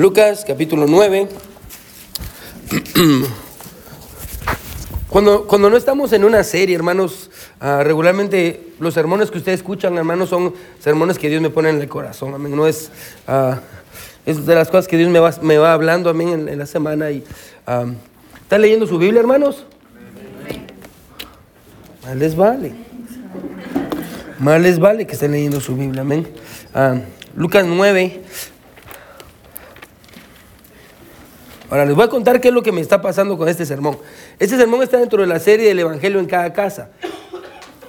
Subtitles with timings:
[0.00, 1.28] Lucas capítulo 9.
[5.10, 7.30] Cuando, cuando no estamos en una serie, hermanos,
[7.60, 11.82] ah, regularmente los sermones que ustedes escuchan, hermanos, son sermones que Dios me pone en
[11.82, 12.32] el corazón.
[12.32, 12.56] Amén.
[12.56, 12.90] No es,
[13.26, 13.60] ah,
[14.24, 16.64] es de las cosas que Dios me va, me va hablando, amén, en, en la
[16.64, 17.10] semana.
[17.10, 17.22] Y,
[17.66, 17.84] ah,
[18.40, 19.66] ¿Están leyendo su Biblia, hermanos?
[22.04, 22.72] Más les vale.
[24.38, 26.26] Más les vale que estén leyendo su Biblia, amén.
[27.34, 28.22] Lucas 9.
[31.70, 33.96] Ahora les voy a contar qué es lo que me está pasando con este sermón.
[34.38, 36.90] Este sermón está dentro de la serie del Evangelio en cada casa.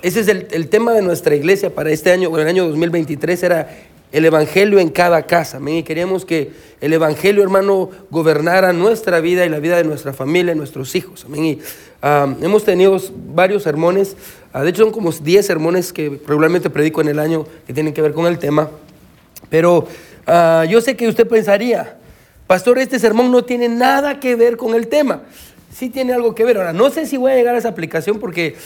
[0.04, 3.44] Ese es el, el tema de nuestra iglesia para este año, bueno, el año 2023
[3.44, 3.70] era
[4.12, 5.58] el Evangelio en cada casa.
[5.58, 5.78] amén.
[5.78, 10.54] Y queríamos que el Evangelio, hermano, gobernara nuestra vida y la vida de nuestra familia,
[10.54, 11.26] nuestros hijos.
[11.34, 11.60] Y
[12.02, 13.00] ah, hemos tenido
[13.34, 14.16] varios sermones,
[14.54, 17.94] ah, de hecho son como 10 sermones que regularmente predico en el año que tienen
[17.94, 18.70] que ver con el tema.
[19.50, 19.88] Pero
[20.28, 21.98] ah, yo sé que usted pensaría,
[22.52, 25.22] pastor, este sermón no tiene nada que ver con el tema.
[25.74, 26.58] Sí tiene algo que ver.
[26.58, 28.58] Ahora, no sé si voy a llegar a esa aplicación porque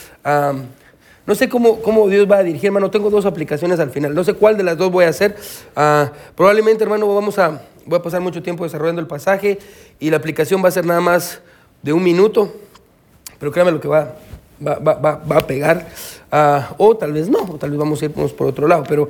[1.27, 2.89] no sé cómo, cómo Dios va a dirigir, hermano.
[2.89, 4.15] Tengo dos aplicaciones al final.
[4.15, 5.35] No sé cuál de las dos voy a hacer.
[5.75, 9.59] Ah, probablemente, hermano, vamos a, voy a pasar mucho tiempo desarrollando el pasaje
[9.99, 11.41] y la aplicación va a ser nada más
[11.83, 12.55] de un minuto.
[13.37, 14.15] Pero créame lo que va,
[14.67, 15.89] va, va, va, a pegar.
[16.31, 18.83] Ah, o tal vez no, o tal vez vamos a irnos por otro lado.
[18.89, 19.07] Pero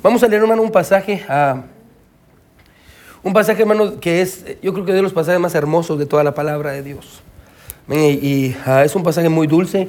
[0.00, 1.24] vamos a leer, hermano, un pasaje.
[1.28, 1.64] ah,
[3.22, 6.24] un pasaje, hermano, que es, yo creo que de los pasajes más hermosos de toda
[6.24, 7.22] la palabra de Dios.
[7.88, 9.88] Y, ah, es un pasaje muy dulce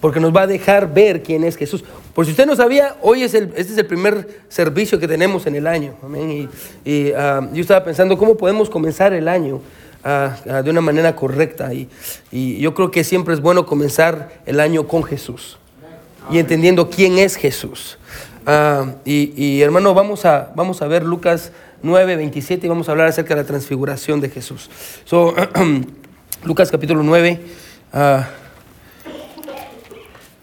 [0.00, 1.84] porque nos va a dejar ver quién es Jesús.
[2.14, 5.46] Por si usted no sabía, hoy es el, este es el primer servicio que tenemos
[5.46, 5.94] en el año.
[6.02, 6.48] Amén.
[6.84, 9.60] Y, ah, yo estaba pensando cómo podemos comenzar el año
[10.04, 11.72] ah, de una manera correcta.
[11.74, 11.88] Y,
[12.32, 15.58] yo creo que siempre es bueno comenzar el año con Jesús
[16.30, 17.98] y entendiendo quién es Jesús.
[19.04, 21.50] Y, y, hermano, vamos a, vamos a ver Lucas
[21.84, 24.70] 9, 27 y vamos a hablar acerca de la transfiguración de Jesús.
[25.04, 25.34] So,
[26.44, 27.40] Lucas capítulo 9.
[27.92, 28.26] ah,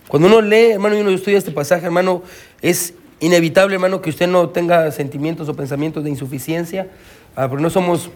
[0.07, 2.21] cuando uno lee, hermano, y uno estudia este pasaje, hermano,
[2.61, 6.89] es inevitable, hermano, que usted no tenga sentimientos o pensamientos de insuficiencia,
[7.35, 8.11] ah, porque no somos,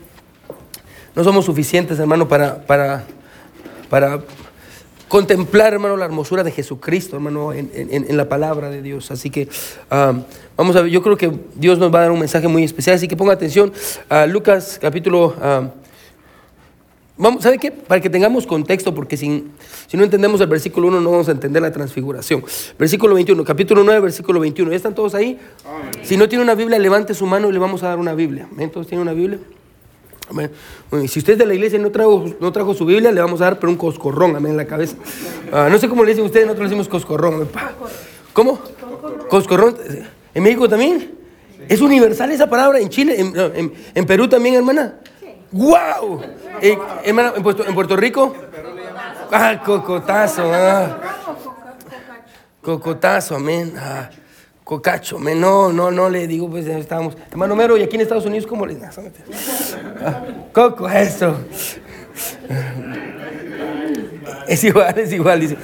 [1.16, 3.06] no somos suficientes, hermano, para, para,
[3.90, 4.22] para
[5.08, 9.12] contemplar, hermano, la hermosura de Jesucristo, hermano, en, en- en la palabra de Dios.
[9.12, 9.48] Así que
[9.92, 10.14] ah,
[10.58, 12.96] vamos a ver, yo creo que Dios nos va a dar un mensaje muy especial,
[12.96, 13.72] así que ponga atención
[14.10, 15.34] a Lucas capítulo...
[15.42, 15.70] ah,
[17.18, 17.72] Vamos, ¿Sabe qué?
[17.72, 19.54] Para que tengamos contexto, porque sin,
[19.88, 22.44] si no entendemos el versículo 1 no vamos a entender la transfiguración.
[22.78, 24.70] Versículo 21, capítulo 9, versículo 21.
[24.72, 25.40] ¿Ya están todos ahí?
[26.04, 28.50] Si no tiene una Biblia, levante su mano y le vamos a dar una Biblia.
[28.52, 28.70] ¿Ven?
[28.70, 29.40] ¿Todos tienen una Biblia?
[30.30, 30.52] Amén.
[31.03, 33.22] Y si usted es de la iglesia y no trajo, no trajo su Biblia, le
[33.22, 34.96] vamos a dar pero un coscorrón, amén, en la cabeza.
[35.52, 37.34] Ah, no sé cómo le dicen ustedes, nosotros le decimos coscorrón.
[37.36, 37.50] amén.
[38.34, 38.59] ¿Cómo?
[39.30, 39.78] Coscorrón.
[40.34, 41.13] ¿En México también?
[41.69, 42.80] ¿Es universal esa palabra?
[42.80, 43.19] ¿En Chile?
[43.19, 44.96] ¿En, en- en Perú también, hermana?
[45.52, 46.22] ¡Guau!
[46.62, 48.36] Eh, hermana, ¿en Puerto, en Puerto Rico?
[49.31, 50.44] Ah, cocotazo.
[50.53, 50.97] Ah.
[52.62, 53.74] Cocotazo, amén.
[53.78, 54.09] Ah,
[54.66, 55.40] cocacho, amén.
[55.40, 57.16] No, no, no le digo, pues estábamos.
[57.31, 61.38] Hermano Mero, ¿y aquí en Estados Unidos cómo le Ah, Coco, eso.
[64.48, 65.56] Es igual, es igual, dice.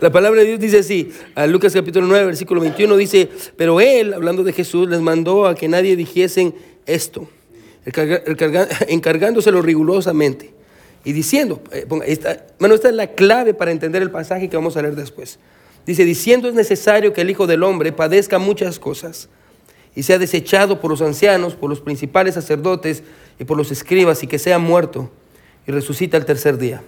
[0.00, 4.14] La palabra de Dios dice así, a Lucas capítulo 9, versículo 21, dice, pero él,
[4.14, 6.54] hablando de Jesús, les mandó a que nadie dijesen
[6.86, 7.28] esto,
[8.88, 10.54] encargándoselo rigurosamente
[11.04, 14.76] y diciendo, eh, esta, bueno, esta es la clave para entender el pasaje que vamos
[14.76, 15.38] a leer después.
[15.90, 19.28] Dice, diciendo es necesario que el Hijo del Hombre padezca muchas cosas
[19.96, 23.02] y sea desechado por los ancianos, por los principales sacerdotes
[23.40, 25.10] y por los escribas y que sea muerto
[25.66, 26.84] y resucita el tercer día.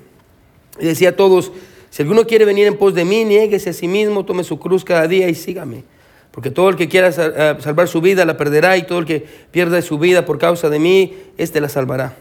[0.79, 1.51] Y decía a todos,
[1.91, 4.85] si alguno quiere venir en pos de mí, niéguese a sí mismo, tome su cruz
[4.85, 5.83] cada día y sígame.
[6.31, 9.27] Porque todo el que quiera eh, salvar su vida la perderá y todo el que
[9.51, 12.17] pierda su vida por causa de mí, éste la salvará.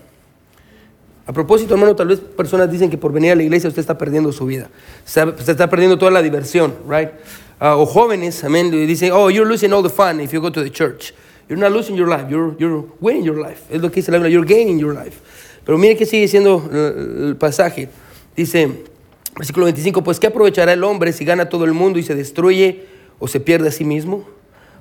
[1.31, 3.97] A propósito, hermano, tal vez personas dicen que por venir a la iglesia usted está
[3.97, 4.69] perdiendo su vida.
[5.05, 7.07] Se está perdiendo toda la diversión, right?
[7.57, 10.61] Ah, o jóvenes, amén, dicen, oh, you're losing all the fun if you go to
[10.61, 11.13] the church.
[11.47, 13.61] You're not losing your life, you're, you're winning your life.
[13.69, 15.21] Es lo que dice la Biblia, you're gaining your life.
[15.63, 17.87] Pero mire que sigue diciendo eh, el pasaje.
[18.35, 18.83] Dice,
[19.37, 22.87] versículo 25, pues ¿qué aprovechará el hombre si gana todo el mundo y se destruye
[23.19, 24.25] o se pierde a sí mismo?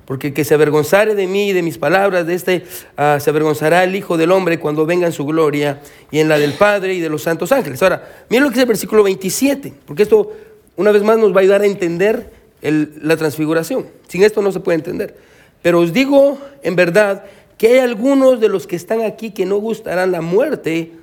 [0.05, 2.63] Porque que se avergonzare de mí y de mis palabras, de este
[2.97, 5.79] ah, se avergonzará el Hijo del Hombre cuando venga en su gloria
[6.11, 7.81] y en la del Padre y de los santos ángeles.
[7.83, 10.31] Ahora, miren lo que dice el versículo 27, porque esto
[10.75, 12.31] una vez más nos va a ayudar a entender
[12.61, 13.85] el- la transfiguración.
[14.07, 15.15] Sin esto no se puede entender.
[15.61, 17.23] Pero os digo en verdad
[17.57, 20.93] que hay algunos de los que están aquí que no gustarán la muerte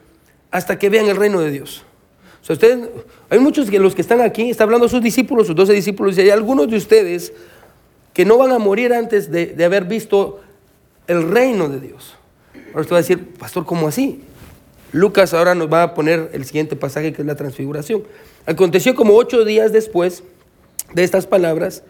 [0.50, 1.84] hasta que vean el reino de Dios.
[2.42, 2.88] O sea, ustedes,
[3.30, 6.16] hay muchos de los que están aquí, está hablando a sus discípulos, sus doce discípulos,
[6.18, 7.32] y hay algunos de ustedes
[8.18, 10.40] que no van a morir antes de, de haber visto
[11.06, 12.16] el reino de Dios.
[12.70, 14.24] Ahora usted va a decir, pastor, ¿cómo así?
[14.90, 18.02] Lucas ahora nos va a poner el siguiente pasaje que es la transfiguración.
[18.44, 20.24] Aconteció como ocho días después
[20.94, 21.84] de estas palabras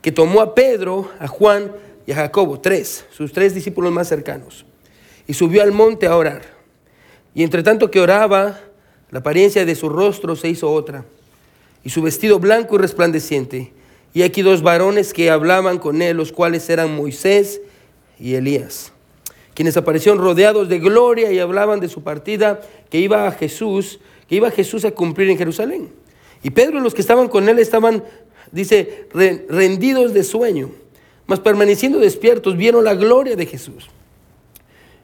[0.00, 1.72] que tomó a Pedro, a Juan
[2.06, 4.64] y a Jacobo, tres, sus tres discípulos más cercanos,
[5.26, 6.42] y subió al monte a orar.
[7.34, 8.60] Y entre tanto que oraba,
[9.10, 11.04] la apariencia de su rostro se hizo otra,
[11.82, 13.72] y su vestido blanco y resplandeciente.
[14.14, 17.60] Y aquí dos varones que hablaban con él, los cuales eran Moisés
[18.18, 18.92] y Elías,
[19.54, 24.36] quienes aparecieron rodeados de gloria y hablaban de su partida que iba a Jesús, que
[24.36, 25.90] iba Jesús a cumplir en Jerusalén.
[26.44, 28.04] Y Pedro y los que estaban con él estaban,
[28.52, 29.08] dice,
[29.48, 30.70] rendidos de sueño,
[31.26, 33.88] mas permaneciendo despiertos, vieron la gloria de Jesús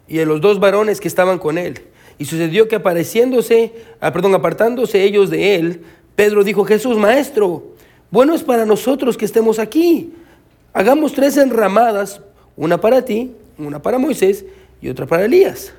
[0.06, 1.80] y de los dos varones que estaban con él.
[2.18, 5.82] Y sucedió que apareciéndose, ah, perdón, apartándose ellos de él,
[6.14, 7.69] Pedro dijo, Jesús, maestro,
[8.10, 10.12] bueno es para nosotros que estemos aquí.
[10.72, 12.20] Hagamos tres enramadas,
[12.56, 14.44] una para ti, una para Moisés
[14.80, 15.72] y otra para Elías.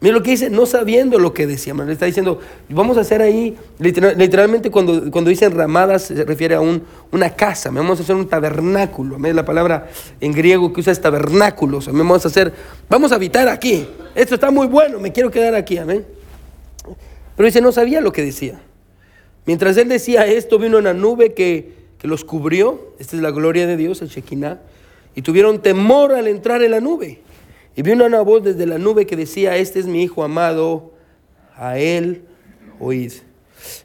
[0.00, 2.40] Mira lo que dice, no sabiendo lo que decía, le está diciendo,
[2.70, 6.82] vamos a hacer ahí, literalmente cuando, cuando dicen ramadas se refiere a un,
[7.12, 11.80] una casa, vamos a hacer un tabernáculo, la palabra en griego que usa es tabernáculo,
[11.92, 12.50] vamos a hacer,
[12.88, 16.06] vamos a habitar aquí, esto está muy bueno, me quiero quedar aquí, amén.
[17.36, 18.58] Pero dice, no sabía lo que decía.
[19.46, 23.66] Mientras él decía esto, vino una nube que, que los cubrió, esta es la gloria
[23.66, 24.60] de Dios, el Shekinah,
[25.14, 27.20] y tuvieron temor al entrar en la nube.
[27.76, 30.92] Y vino una voz desde la nube que decía, este es mi Hijo amado,
[31.56, 32.22] a él
[32.78, 33.12] oíd.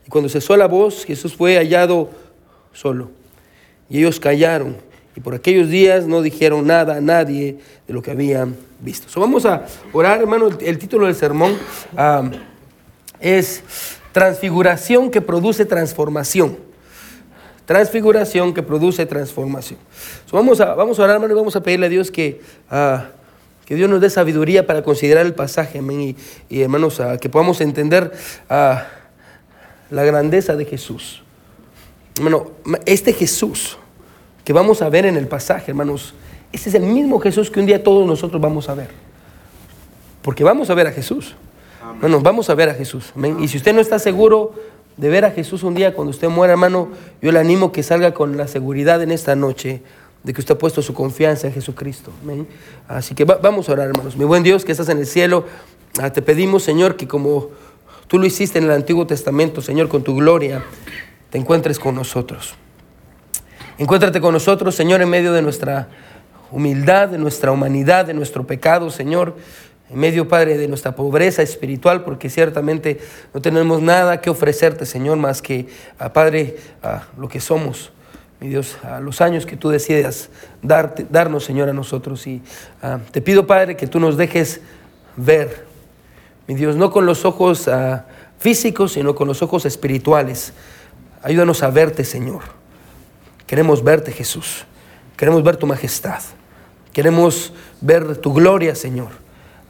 [0.05, 2.09] Y cuando cesó la voz, Jesús fue hallado
[2.73, 3.11] solo.
[3.89, 4.77] Y ellos callaron.
[5.15, 9.07] Y por aquellos días no dijeron nada a nadie de lo que habían visto.
[9.09, 10.49] So, vamos a orar, hermano.
[10.59, 11.57] El, título del sermón
[11.95, 12.29] ah,
[13.19, 13.63] es
[14.15, 16.57] Transfiguración que produce transformación.
[17.65, 19.77] Transfiguración que produce transformación.
[20.31, 22.39] Vamos, a, vamos a orar, hermano, y vamos a pedirle a Dios que...
[22.71, 22.99] Uh,
[23.65, 25.81] que Dios nos dé sabiduría para considerar el pasaje.
[26.49, 28.13] Y, hermanos, que podamos entender
[28.47, 28.85] la
[29.89, 31.23] grandeza de Jesús.
[32.15, 32.51] Hermano,
[32.85, 33.77] este Jesús
[34.45, 36.13] que vamos a ver en el pasaje, hermanos,
[36.53, 38.91] ese es el mismo Jesús que un día todos nosotros vamos a ver.
[40.21, 41.35] Porque vamos a ver a Jesús.
[41.93, 43.11] Hermanos, vamos a ver a Jesús.
[43.15, 43.37] Amén.
[43.41, 44.53] Y si usted no está seguro
[44.97, 46.89] de ver a Jesús un día cuando usted muera, hermano,
[47.21, 49.81] yo le animo que salga con la seguridad en esta noche
[50.23, 52.11] de que usted ha puesto su confianza en Jesucristo.
[52.87, 54.17] Así que vamos a orar, hermanos.
[54.17, 55.45] Mi buen Dios que estás en el cielo,
[55.99, 57.49] ah, te pedimos, Señor, que como
[58.07, 60.63] tú lo hiciste en el Antiguo Testamento, Señor, con tu gloria,
[61.29, 62.55] te encuentres con nosotros.
[63.77, 65.89] Encuéntrate con nosotros, Señor, en medio de nuestra
[66.51, 69.35] humildad, de nuestra humanidad, de nuestro pecado, Señor.
[69.89, 72.99] En medio, Padre, de nuestra pobreza espiritual, porque ciertamente
[73.33, 75.67] no tenemos nada que ofrecerte, Señor, más que,
[75.99, 77.91] a ah, Padre, a lo que somos
[78.39, 80.29] mi Dios, a los años que tú decidas
[80.61, 82.27] darte, darnos, Señor, a nosotros.
[82.27, 82.41] Y
[82.81, 84.61] ah, te pido, Padre, que tú nos dejes
[85.15, 85.65] ver,
[86.47, 88.05] mi Dios, no con los ojos ah,
[88.37, 90.53] físicos, sino con los ojos espirituales.
[91.23, 92.41] Ayúdanos a verte, Señor.
[93.47, 94.65] Queremos verte, Jesús.
[95.15, 96.21] Queremos ver tu majestad.
[96.91, 99.24] Queremos ver tu gloria, Señor.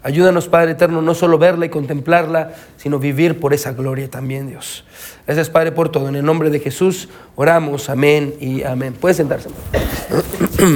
[0.05, 4.85] Ayúdanos, Padre Eterno, no solo verla y contemplarla, sino vivir por esa gloria también, Dios.
[5.25, 6.07] Gracias, Padre, por todo.
[6.09, 7.89] En el nombre de Jesús oramos.
[7.89, 8.93] Amén y amén.
[8.93, 9.49] Puede sentarse.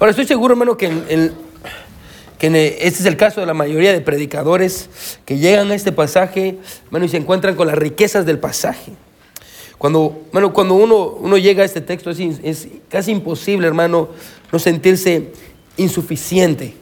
[0.00, 0.88] Ahora, estoy seguro, hermano, que,
[2.40, 4.90] este es el caso de la mayoría de predicadores
[5.24, 8.90] que llegan a este pasaje, hermano, y se encuentran con las riquezas del pasaje.
[9.78, 14.08] Cuando, bueno, cuando uno, uno llega a este texto es, es casi imposible, hermano,
[14.50, 15.32] no sentirse
[15.76, 16.74] insuficiente.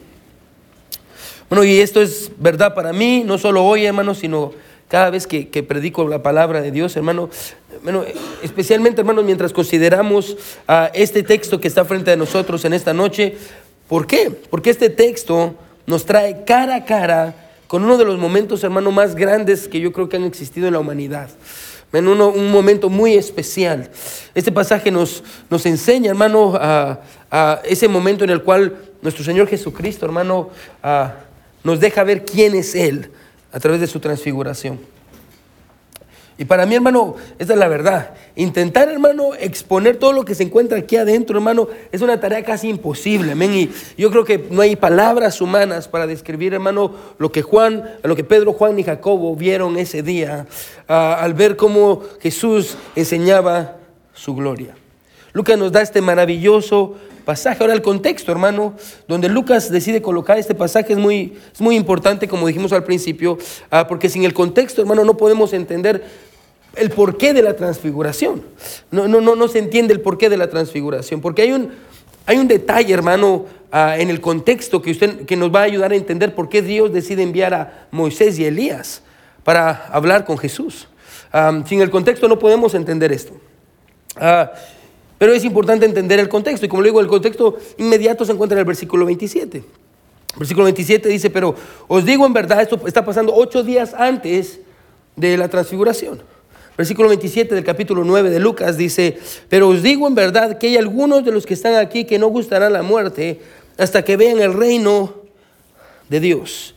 [1.47, 4.51] Bueno, y esto es verdad para mí, no solo hoy, hermano, sino
[4.87, 7.29] cada vez que, predico la palabra de Dios, hermano,
[7.83, 8.03] bueno,
[8.41, 10.35] especialmente, hermano, mientras consideramos
[10.67, 13.37] a este texto que está frente a nosotros en esta noche.
[13.87, 14.31] ¿Por qué?
[14.31, 19.15] Porque este texto nos trae cara a cara con uno de los momentos, hermano, más
[19.15, 21.29] grandes que yo creo que han existido en la humanidad
[21.93, 23.89] en un momento muy especial.
[24.35, 26.99] Este pasaje nos, nos enseña, hermano, a,
[27.65, 30.49] ese momento en el cual nuestro Señor Jesucristo, hermano,
[31.63, 33.11] nos deja ver quién es Él
[33.51, 34.96] a través de su transfiguración.
[36.39, 38.13] Y para mí, hermano, esta es la verdad.
[38.35, 42.69] Intentar, hermano, exponer todo lo que se encuentra aquí adentro, hermano, es una tarea casi
[42.69, 43.31] imposible.
[43.31, 43.53] Amén.
[43.55, 48.15] Y yo creo que no hay palabras humanas para describir, hermano, lo que Juan, lo
[48.15, 50.45] que Pedro, Juan y Jacobo vieron ese día
[50.87, 53.77] al ver cómo Jesús enseñaba
[54.13, 54.75] su gloria.
[55.33, 56.95] Lucas nos da este maravilloso
[57.27, 57.61] pasaje.
[57.61, 58.73] Ahora el contexto, hermano,
[59.05, 63.37] donde Lucas decide colocar este pasaje es muy, es muy importante, como dijimos al principio,
[63.69, 66.05] ah, porque sin el contexto, hermano, no podemos entender
[66.79, 68.43] el porqué de la transfiguración.
[68.91, 71.71] No, no, no, no se entiende el porqué de la transfiguración, porque hay un,
[72.25, 75.91] hay un detalle, hermano, ah, en el contexto que, usted, que nos va a ayudar
[75.91, 79.01] a entender por qué Dios decide enviar a Moisés y Elías
[79.43, 80.87] para hablar con Jesús.
[81.31, 83.33] Ah, sin el contexto no podemos entender esto.
[84.17, 84.51] Ah,
[85.17, 86.65] pero es importante entender el contexto.
[86.65, 89.63] Y como le digo, el contexto inmediato se encuentra en el versículo 27.
[90.37, 91.55] Versículo 27 dice, pero
[91.87, 94.59] os digo en verdad, esto está pasando ocho días antes
[95.15, 96.21] de la transfiguración.
[96.77, 99.17] Versículo 27 del capítulo 9 de Lucas dice,
[99.49, 102.27] pero os digo en verdad que hay algunos de los que están aquí que no
[102.27, 103.39] gustarán la muerte
[103.79, 105.15] hasta que vean el reino
[106.07, 106.75] de Dios.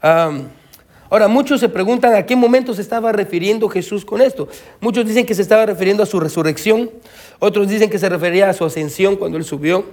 [0.00, 4.48] ahora, muchos se preguntan a qué momento se estaba refiriendo Jesús con esto.
[4.80, 6.90] Muchos dicen que se estaba refiriendo a su resurrección,
[7.38, 9.84] otros dicen que se refería a su ascensión cuando él subió.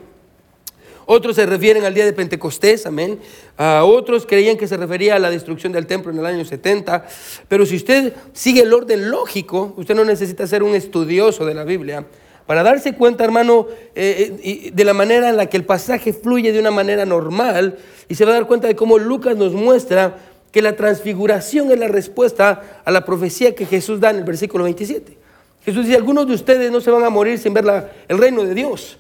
[1.12, 3.18] Otros se refieren al día de Pentecostés, amén.
[3.58, 7.04] Otros creían que se refería a la destrucción del templo en el año 70.
[7.48, 11.64] Pero si usted sigue el orden lógico, usted no necesita ser un estudioso de la
[11.64, 12.06] Biblia
[12.46, 16.52] para darse cuenta, hermano, eh, eh, de la manera en la que el pasaje fluye
[16.52, 20.16] de una manera normal y se va a dar cuenta de cómo Lucas nos muestra
[20.52, 24.66] que la transfiguración es la respuesta a la profecía que Jesús da en el versículo
[24.66, 25.18] 27.
[25.66, 27.66] Jesús dice, algunos de ustedes no se van a morir sin ver
[28.08, 28.99] el reino de Dios.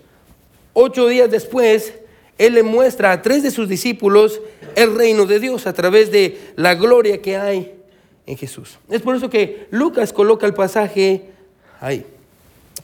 [0.81, 1.93] Ocho días después,
[2.37, 4.39] Él le muestra a tres de sus discípulos
[4.77, 7.73] el reino de Dios a través de la gloria que hay
[8.25, 8.79] en Jesús.
[8.89, 11.31] Es por eso que Lucas coloca el pasaje
[11.81, 12.05] ahí.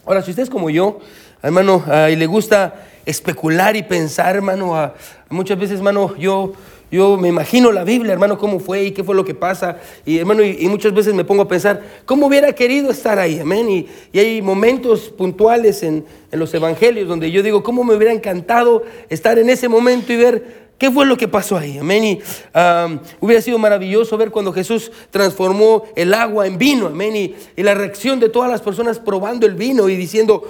[0.04, 1.00] Ahora, si usted es como yo,
[1.42, 4.92] hermano, y le gusta especular y pensar, hermano,
[5.30, 6.52] muchas veces, hermano, yo
[6.90, 9.78] yo me imagino la Biblia, hermano, cómo fue y qué fue lo que pasa.
[10.04, 13.40] Y hermano, y, muchas veces me pongo a pensar, ¿cómo hubiera querido estar ahí?
[13.40, 13.68] Amén.
[14.12, 19.38] Y, hay momentos puntuales en, los evangelios donde yo digo, ¿cómo me hubiera encantado estar
[19.38, 21.78] en ese momento y ver qué fue lo que pasó ahí?
[21.78, 22.04] Amén.
[22.04, 22.20] Y
[23.20, 26.86] hubiera sido maravilloso ver cuando Jesús transformó el agua en vino.
[26.86, 27.16] Amén.
[27.16, 30.44] Y, y la reacción de todas las personas probando el vino y diciendo,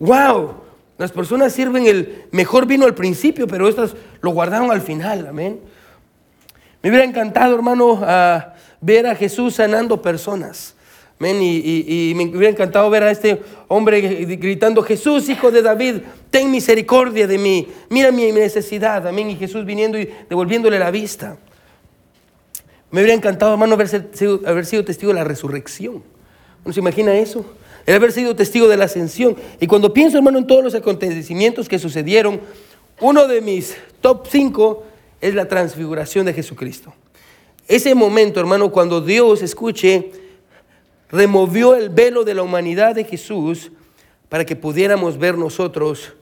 [0.00, 0.66] wow.
[0.98, 5.26] Las personas sirven el mejor vino al principio, pero estas lo guardaron al final.
[5.26, 5.60] Amén.
[6.86, 8.00] Me hubiera encantado, hermano,
[8.80, 10.76] ver a Jesús sanando personas.
[11.18, 14.00] Y, me hubiera encantado ver a este hombre
[14.36, 15.96] gritando, Jesús, hijo de David,
[16.30, 19.30] ten misericordia de mí, mira mi necesidad, amén.
[19.30, 21.36] Y Jesús viniendo y devolviéndole la vista.
[22.92, 26.04] Me hubiera encantado, hermano, haber sido, haber sido testigo de la resurrección.
[26.64, 27.44] ¿No se imagina eso?
[27.84, 29.34] El haber sido testigo de la ascensión.
[29.58, 32.40] Y cuando pienso, hermano, en todos los acontecimientos que sucedieron,
[33.00, 34.84] uno de mis top 5
[35.26, 36.94] es la transfiguración de Jesucristo.
[37.66, 40.12] Ese momento, hermano, cuando Dios, escuche,
[41.10, 43.72] removió el velo de la humanidad de Jesús
[44.28, 46.12] para que pudiéramos ver nosotros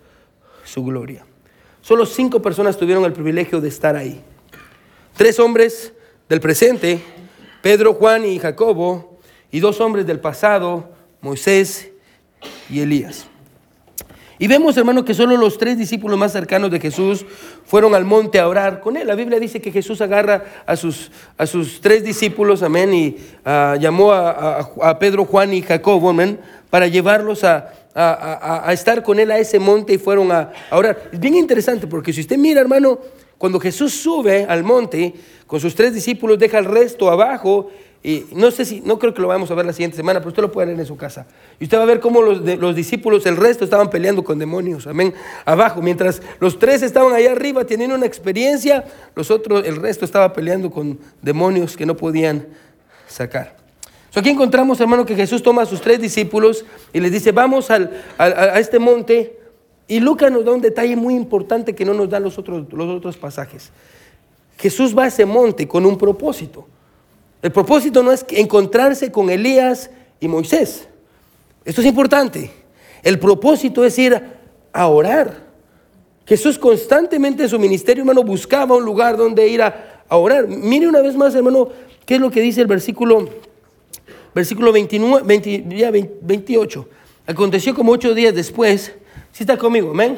[0.64, 1.26] su gloria.
[1.82, 4.22] Solo cinco personas tuvieron el privilegio de estar ahí.
[5.14, 5.92] Tres hombres
[6.30, 6.98] del presente,
[7.60, 9.20] Pedro, Juan y Jacobo,
[9.50, 11.90] y dos hombres del pasado, Moisés
[12.70, 13.26] y Elías.
[14.38, 17.24] Y vemos, hermano, que solo los tres discípulos más cercanos de Jesús
[17.64, 19.06] fueron al monte a orar con él.
[19.06, 23.76] La Biblia dice que Jesús agarra a sus, a sus tres discípulos, amén, y ah,
[23.80, 29.38] llamó a, Pedro, Juan y Jacobo, amén, para llevarlos a, a, estar con él a
[29.38, 31.10] ese monte y fueron a, orar.
[31.12, 32.98] Es bien interesante porque si usted mira, hermano,
[33.38, 35.14] cuando Jesús sube al monte
[35.46, 37.70] con sus tres discípulos, deja el resto abajo
[38.06, 40.28] y no sé si, no creo que lo vamos a ver la siguiente semana, pero
[40.28, 41.26] usted lo puede leer en su casa.
[41.58, 44.86] Y usted va a ver cómo los, los discípulos, el resto, estaban peleando con demonios,
[44.86, 45.14] amén,
[45.46, 45.80] abajo.
[45.80, 48.84] Mientras los tres estaban allá arriba teniendo una experiencia,
[49.14, 52.46] los otros, el resto estaba peleando con demonios que no podían
[53.08, 53.56] sacar.
[54.14, 57.90] aquí encontramos, hermano, que Jesús toma a sus tres discípulos y les dice, vamos al,
[58.18, 59.40] a este monte.
[59.88, 62.96] Y Lucas nos da un detalle muy importante que no nos dan los otros, los
[62.98, 63.70] otros pasajes.
[64.58, 66.66] Jesús va a ese monte con un propósito.
[67.44, 70.88] El propósito no es encontrarse con Elías y Moisés.
[71.62, 72.50] Esto es importante.
[73.02, 74.18] El propósito es ir
[74.72, 75.44] a orar.
[76.24, 80.48] Jesús constantemente en su ministerio, hermano, buscaba un lugar donde ir a, orar.
[80.48, 81.68] Mire una vez más, hermano,
[82.06, 83.28] qué es lo que dice el versículo,
[84.34, 86.88] versículo 29, 28.
[87.26, 88.94] Aconteció como ocho días después.
[89.32, 89.90] ¿Sí está conmigo?
[89.90, 90.16] Amén.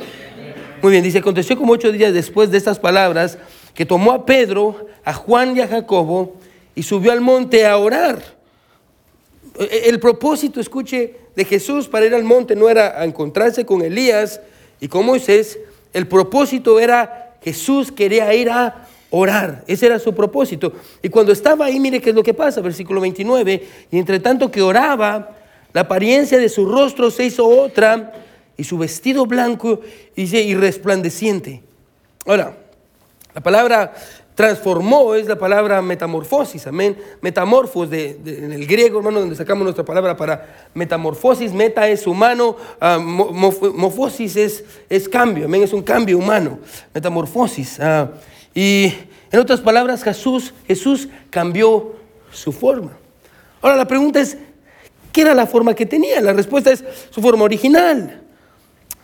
[0.81, 3.37] Muy bien, dice, aconteció como ocho días después de estas palabras
[3.75, 6.37] que tomó a Pedro, a Juan y a Jacobo
[6.77, 8.23] y subió al monte a orar.
[9.59, 14.41] E, el propósito, escuche, de Jesús para ir al monte no era encontrarse con Elías
[14.81, 15.59] y con Moisés,
[15.93, 20.73] el propósito era Jesús quería ir a orar, ese era su propósito.
[21.03, 24.51] Y cuando estaba ahí, mire qué es lo que pasa, versículo 29, y entre tanto
[24.51, 25.37] que oraba,
[25.73, 28.13] la apariencia de su rostro se hizo otra
[28.57, 29.81] y su vestido blanco
[30.15, 31.63] y resplandeciente.
[32.27, 32.57] Ahora,
[33.35, 33.95] la palabra
[34.37, 36.95] transformó, es la palabra metamorfosis, amén.
[37.23, 41.55] Metamorfos de, en el griego, hermano, donde sacamos nuestra palabra para metamorfosis.
[41.55, 46.59] Meta es humano, uh, morfosis es, es, cambio, amén, es un cambio humano.
[46.93, 47.79] Metamorfosis.
[47.79, 48.09] Uh,
[48.55, 48.93] y
[49.33, 51.97] en otras palabras, Jesús, Jesús cambió
[52.31, 52.93] su forma.
[53.63, 54.37] Ahora la pregunta es,
[55.13, 56.21] ¿qué era la forma que tenía?
[56.21, 58.21] La respuesta es su forma original.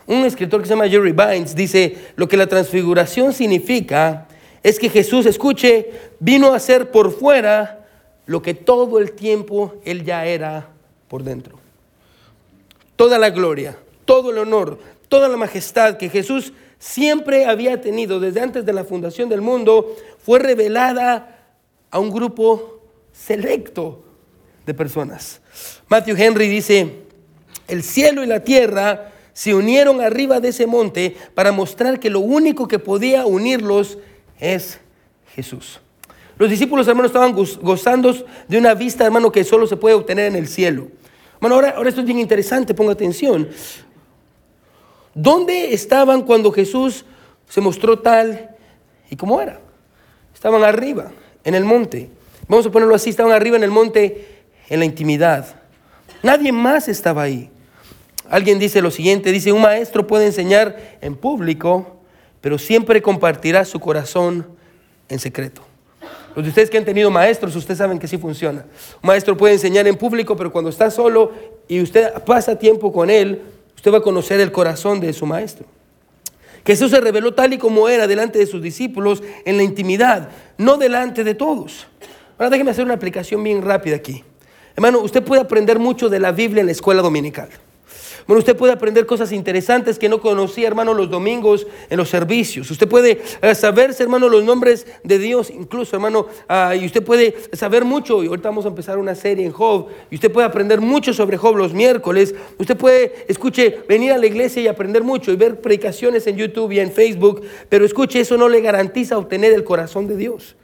[0.06, 4.28] Un escritor que se llama Jerry Bynes dice, lo que la transfiguración significa
[4.62, 5.90] es que Jesús, escuche,
[6.20, 7.86] vino a ser por fuera
[8.26, 10.68] lo que todo el tiempo él ya era
[11.08, 11.58] por dentro.
[12.96, 14.78] Toda la gloria, todo el honor,
[15.08, 19.94] toda la majestad que Jesús siempre había tenido desde antes de la fundación del mundo
[20.18, 21.38] fue revelada
[21.90, 22.80] a un grupo
[23.12, 24.02] selecto
[24.64, 25.40] de personas.
[25.88, 27.02] Matthew Henry dice,
[27.68, 32.20] el cielo y la tierra se unieron arriba de ese monte para mostrar que lo
[32.20, 33.98] único que podía unirlos
[34.42, 34.80] es
[35.34, 35.80] Jesús.
[36.36, 38.12] Los discípulos, hermanos, estaban gozando
[38.48, 40.88] de una vista, hermano, que solo se puede obtener en el cielo.
[41.40, 43.48] Bueno, ahora, ahora esto es bien interesante, ponga atención.
[45.14, 47.04] ¿Dónde estaban cuando Jesús
[47.48, 48.50] se mostró tal
[49.08, 49.60] y como era?
[50.34, 51.12] Estaban arriba,
[51.44, 52.10] en el monte.
[52.48, 55.54] Vamos a ponerlo así, estaban arriba en el monte, en la intimidad.
[56.22, 57.50] Nadie más estaba ahí.
[58.28, 62.01] Alguien dice lo siguiente, dice, un maestro puede enseñar en público,
[62.42, 64.46] pero siempre compartirá su corazón
[65.08, 65.62] en secreto.
[66.34, 68.66] Los de ustedes que han tenido maestros, ustedes saben que sí funciona.
[69.02, 71.32] Un maestro puede enseñar en público, pero cuando está solo
[71.68, 73.40] y usted pasa tiempo con él,
[73.76, 75.66] usted va a conocer el corazón de su maestro.
[76.66, 80.76] Jesús se reveló tal y como era delante de sus discípulos en la intimidad, no
[80.76, 81.86] delante de todos.
[82.38, 84.24] Ahora déjeme hacer una aplicación bien rápida aquí.
[84.74, 87.48] Hermano, usted puede aprender mucho de la Biblia en la escuela dominical.
[88.26, 92.70] Bueno, usted puede aprender cosas interesantes que no conocía, hermano, los domingos en los servicios.
[92.70, 97.34] Usted puede eh, saberse, hermano, los nombres de Dios, incluso, hermano, ah, y usted puede
[97.52, 98.22] saber mucho.
[98.22, 99.88] Y ahorita vamos a empezar una serie en Job.
[100.10, 102.34] Y usted puede aprender mucho sobre Job los miércoles.
[102.58, 106.72] Usted puede, escuche, venir a la iglesia y aprender mucho y ver predicaciones en YouTube
[106.72, 107.42] y en Facebook.
[107.68, 110.56] Pero escuche, eso no le garantiza obtener el corazón de Dios.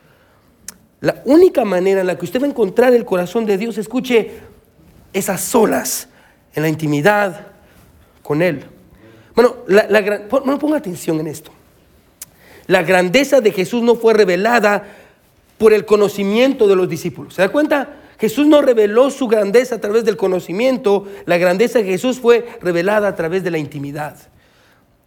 [1.01, 4.33] La única manera en la que usted va a encontrar el corazón de Dios, escuche,
[5.13, 6.09] esas solas
[6.55, 7.48] en la intimidad
[8.29, 8.63] con Él.
[9.35, 11.51] Bueno, la, ponga atención en esto.
[12.67, 14.85] La grandeza de Jesús no fue revelada
[15.57, 17.33] por el conocimiento de los discípulos.
[17.33, 17.89] ¿Se da cuenta?
[18.19, 23.09] Jesús no reveló su grandeza a través del conocimiento, la grandeza de Jesús fue revelada
[23.09, 24.19] a través de la intimidad.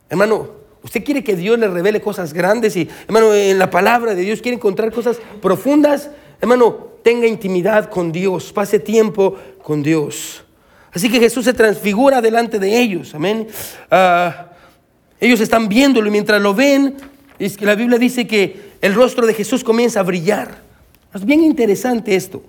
[0.10, 0.50] Hermano,
[0.82, 4.42] usted quiere que Dios le revele cosas grandes y, hermano, en la palabra de Dios
[4.42, 6.10] quiere encontrar cosas profundas.
[6.42, 10.44] Hermano, tenga intimidad con Dios, pase tiempo con Dios.
[10.94, 13.16] Así que Jesús se transfigura delante de ellos.
[13.16, 13.48] Amén.
[13.90, 14.48] Ah,
[15.20, 16.98] ellos están viéndolo y mientras lo ven,
[17.60, 20.60] la Biblia dice que el rostro de Jesús comienza a brillar.
[21.14, 22.44] Es bien interesante esto.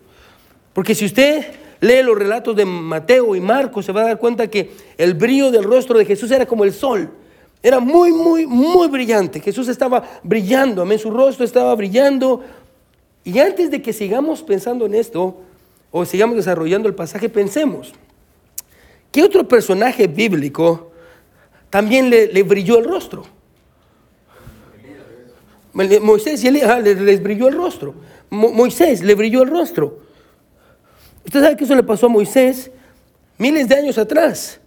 [0.72, 1.46] Porque si usted
[1.80, 5.50] lee los relatos de Mateo y Marcos, se va a dar cuenta que el brillo
[5.50, 7.10] del rostro de Jesús era como el sol.
[7.62, 9.40] Era muy, muy, muy brillante.
[9.40, 10.98] Jesús estaba brillando, amén.
[10.98, 12.42] Su rostro estaba brillando.
[13.24, 15.40] Y antes de que sigamos pensando en esto,
[15.90, 17.92] o sigamos desarrollando el pasaje, pensemos.
[19.12, 20.90] ¿Qué otro personaje bíblico
[21.68, 23.24] también le, brilló el rostro?
[25.74, 27.94] Moisés y Elías les, brilló el rostro.
[28.30, 29.98] Moisés le brilló el rostro.
[31.26, 32.70] Usted sabe que eso le pasó a Moisés
[33.36, 34.58] miles de años atrás.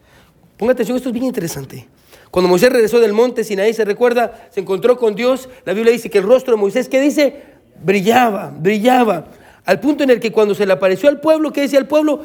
[0.58, 1.88] Ponga atención, esto es bien interesante.
[2.30, 5.50] Cuando Moisés regresó del monte Sinaí, se recuerda, se encontró con Dios.
[5.66, 7.42] La Biblia dice que el rostro de Moisés, ¿qué dice?
[7.84, 9.26] Brillaba, brillaba.
[9.66, 12.24] Al punto en el que cuando se le apareció al pueblo, ¿qué decía el pueblo?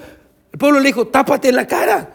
[0.52, 2.12] El pueblo le dijo, tápate la cara,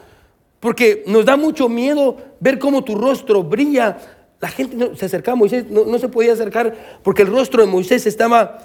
[0.59, 3.97] porque nos da mucho miedo ver cómo tu rostro brilla.
[4.41, 8.05] La gente se acercaba a Moisés, no, se podía acercar porque el rostro de Moisés
[8.05, 8.59] estaba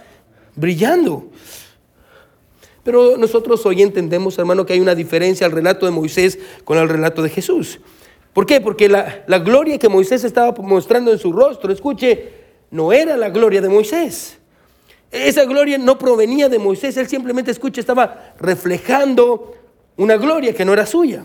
[0.56, 1.28] brillando.
[2.82, 6.88] Pero nosotros hoy entendemos, hermano, que hay una diferencia al relato de Moisés con el
[6.88, 7.78] relato de Jesús.
[8.32, 8.60] ¿Por qué?
[8.60, 12.32] Porque la, la gloria que Moisés estaba mostrando en su rostro, escuche,
[12.70, 14.38] no era la gloria de Moisés.
[15.10, 19.54] Esa gloria no provenía de Moisés, él simplemente, escuche, estaba reflejando
[19.96, 21.24] una gloria que no era suya.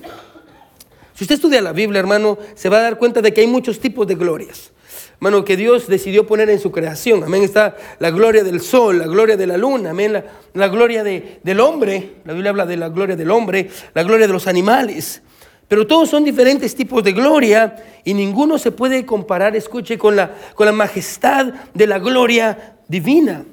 [1.14, 3.80] Si usted estudia la Biblia, hermano, se va a dar cuenta de que hay muchos
[3.80, 4.72] tipos de glorias.
[5.14, 7.24] Hermano, que Dios decidió poner en su creación.
[7.24, 7.44] Amén.
[7.44, 10.12] Está la gloria del sol, la gloria de la luna, amén.
[10.54, 12.16] La, gloria del hombre.
[12.26, 15.22] La Biblia habla de la gloria del hombre, la gloria de los animales.
[15.70, 20.36] Pero todos son diferentes tipos de gloria y ninguno se puede comparar, escuche, con la,
[20.54, 23.46] con la majestad de la gloria divina.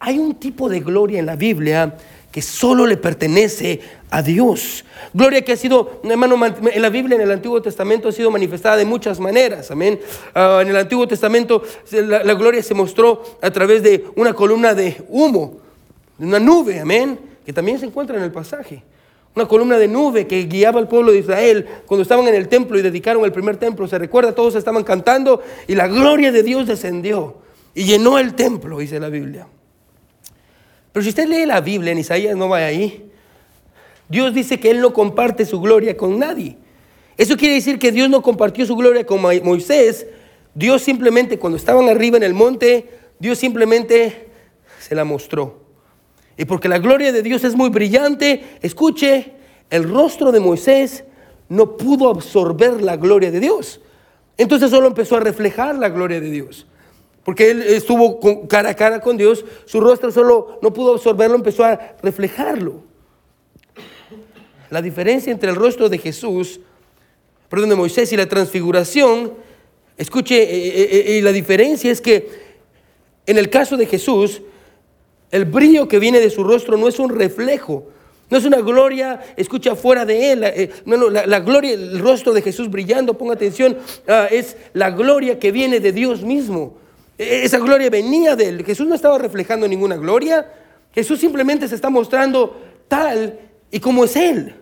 [0.00, 1.96] Hay un tipo de gloria en la Biblia
[2.34, 3.78] que solo le pertenece
[4.10, 4.84] a Dios.
[5.12, 8.76] Gloria que ha sido, hermano, en la Biblia, en el Antiguo Testamento, ha sido manifestada
[8.76, 9.70] de muchas maneras.
[9.70, 10.00] Amén.
[10.34, 14.74] Ah, en el Antiguo Testamento, la, la, gloria se mostró a través de una columna
[14.74, 15.60] de humo,
[16.18, 16.80] una nube.
[16.80, 17.20] Amén.
[17.46, 18.82] Que también se encuentra en el pasaje.
[19.36, 22.76] Una columna de nube que guiaba al pueblo de Israel cuando estaban en el templo
[22.76, 23.86] y dedicaron el primer templo.
[23.86, 27.36] Se recuerda, todos estaban cantando y la gloria de Dios descendió
[27.76, 29.46] y llenó el templo, dice la Biblia.
[30.94, 33.10] Pero si usted lee la Biblia, en Isaías no va ahí.
[34.08, 36.56] Dios dice que Él no comparte su gloria con nadie.
[37.16, 40.06] Eso quiere decir que Dios no compartió su gloria con Moisés.
[40.54, 44.28] Dios simplemente, cuando estaban arriba en el monte, Dios simplemente
[44.78, 45.64] se la mostró.
[46.36, 49.32] Y porque la gloria de Dios es muy brillante, escuche,
[49.70, 51.02] el rostro de Moisés
[51.48, 53.80] no pudo absorber la gloria de Dios.
[54.36, 56.68] Entonces solo empezó a reflejar la gloria de Dios
[57.24, 61.64] porque él estuvo cara a cara con Dios, su rostro solo no pudo absorberlo, empezó
[61.64, 62.82] a reflejarlo.
[64.70, 66.60] La diferencia entre el rostro de Jesús,
[67.48, 69.32] perdón, de Moisés y la transfiguración,
[69.96, 72.28] escuche, eh, eh, eh, y la diferencia es que
[73.26, 74.42] en el caso de Jesús,
[75.30, 77.88] el brillo que viene de su rostro no es un reflejo,
[78.28, 80.70] no es una gloria, escucha fuera de él.
[80.84, 85.38] no, no, la, gloria, el rostro de Jesús brillando, ponga atención, ah, es la gloria
[85.38, 86.83] que viene de Dios mismo.
[87.16, 88.64] Esa gloria venía de él.
[88.64, 90.50] Jesús no estaba reflejando ninguna gloria.
[90.92, 93.38] Jesús simplemente se está mostrando tal
[93.70, 94.54] y como es Él.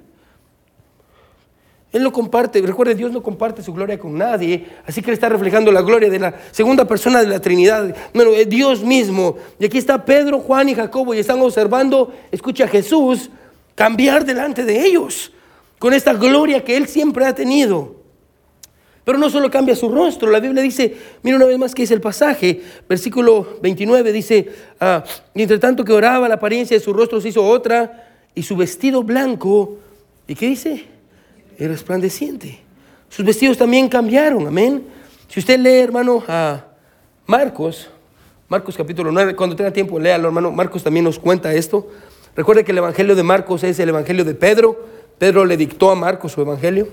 [1.93, 5.29] Él no comparte, recuerde, Dios no comparte su gloria con nadie, así que Él está
[5.29, 9.37] reflejando la gloria de la segunda persona de la Trinidad, bueno, Dios mismo.
[9.59, 13.29] Y aquí está Pedro, Juan y Jacobo y están observando, escucha a Jesús
[13.75, 15.33] cambiar delante de ellos,
[15.79, 18.02] con esta gloria que Él siempre ha tenido.
[19.05, 21.95] Pero no solo cambia su rostro, la Biblia dice, mira una vez más que dice
[21.95, 24.49] el pasaje, versículo 29 dice,
[24.81, 25.03] ah,
[25.35, 28.57] y entre tanto que oraba, la apariencia de su rostro se hizo otra, y su
[28.57, 29.79] vestido blanco,
[30.27, 30.85] ¿y qué dice?
[31.59, 32.61] Era resplandeciente.
[33.09, 34.85] Sus vestidos también cambiaron, amén.
[35.29, 36.65] Si usted lee, hermano, a
[37.27, 37.91] Marcos,
[38.49, 41.89] Marcos capítulo 9, cuando tenga tiempo, léalo, hermano, Marcos también nos cuenta esto.
[42.37, 44.87] Recuerde que el evangelio de Marcos es el evangelio de Pedro,
[45.19, 46.89] Pedro le dictó a Marcos su evangelio.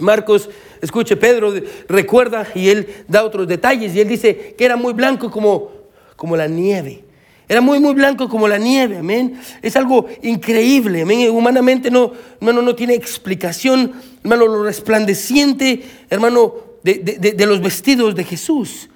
[0.00, 0.48] Marcos,
[0.80, 1.52] escuche, Pedro
[1.88, 5.70] recuerda y él da otros detalles y él dice que era muy blanco como,
[6.16, 7.04] como la nieve.
[7.48, 9.40] Era muy, muy blanco como la nieve, amén.
[9.62, 11.30] Es algo increíble, amén.
[11.30, 18.90] Humanamente no, hermano, no tiene explicación, hermano, lo resplandeciente, hermano, de, los vestidos de Jesús.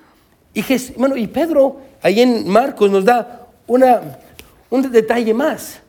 [0.52, 0.62] Y,
[1.16, 4.18] y Pedro, ahí en Marcos, nos da una,
[4.68, 5.80] un detalle más.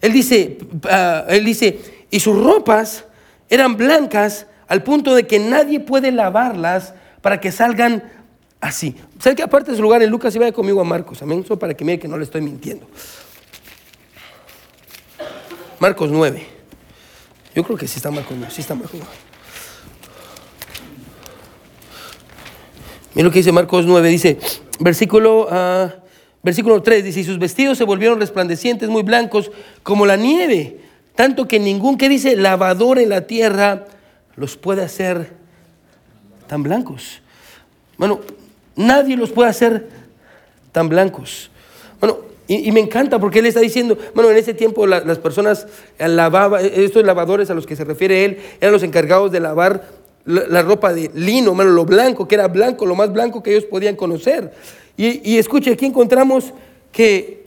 [0.00, 0.58] Él dice,
[0.88, 1.78] ah, él dice,
[2.10, 3.04] y sus ropas
[3.50, 8.04] eran blancas al punto de que nadie puede lavarlas para que salgan
[8.60, 8.96] así.
[9.18, 11.20] ¿Sabe que aparte de su lugar en Lucas y vaya conmigo a Marcos?
[11.22, 11.42] Amén.
[11.44, 12.86] Eso para que mire que no le estoy mintiendo.
[15.80, 16.46] Marcos 9.
[17.54, 18.52] Yo creo que sí está Marcos 9.
[18.54, 19.10] Sí está Marcos 9.
[23.14, 24.08] Mira lo que dice Marcos 9.
[24.08, 24.38] Dice,
[24.78, 25.90] versículo, uh,
[26.42, 27.02] versículo 3.
[27.02, 29.50] Dice, y sus vestidos se volvieron resplandecientes, muy blancos,
[29.82, 30.89] como la nieve.
[31.14, 33.86] Tanto que ningún, que dice, lavador en la tierra
[34.36, 35.32] los puede hacer
[36.46, 37.20] tan blancos.
[37.98, 38.20] Bueno,
[38.76, 39.88] nadie los puede hacer
[40.72, 41.50] tan blancos.
[42.00, 42.18] Bueno,
[42.48, 45.68] y, me encanta porque él está diciendo, bueno, en ese tiempo las personas
[45.98, 49.86] lavaban, estos lavadores a los que se refiere él, eran los encargados de lavar
[50.24, 53.66] la, ropa de lino, bueno, lo blanco, que era blanco, lo más blanco que ellos
[53.66, 54.52] podían conocer.
[54.96, 56.52] Y, y escuche, aquí encontramos
[56.90, 57.46] que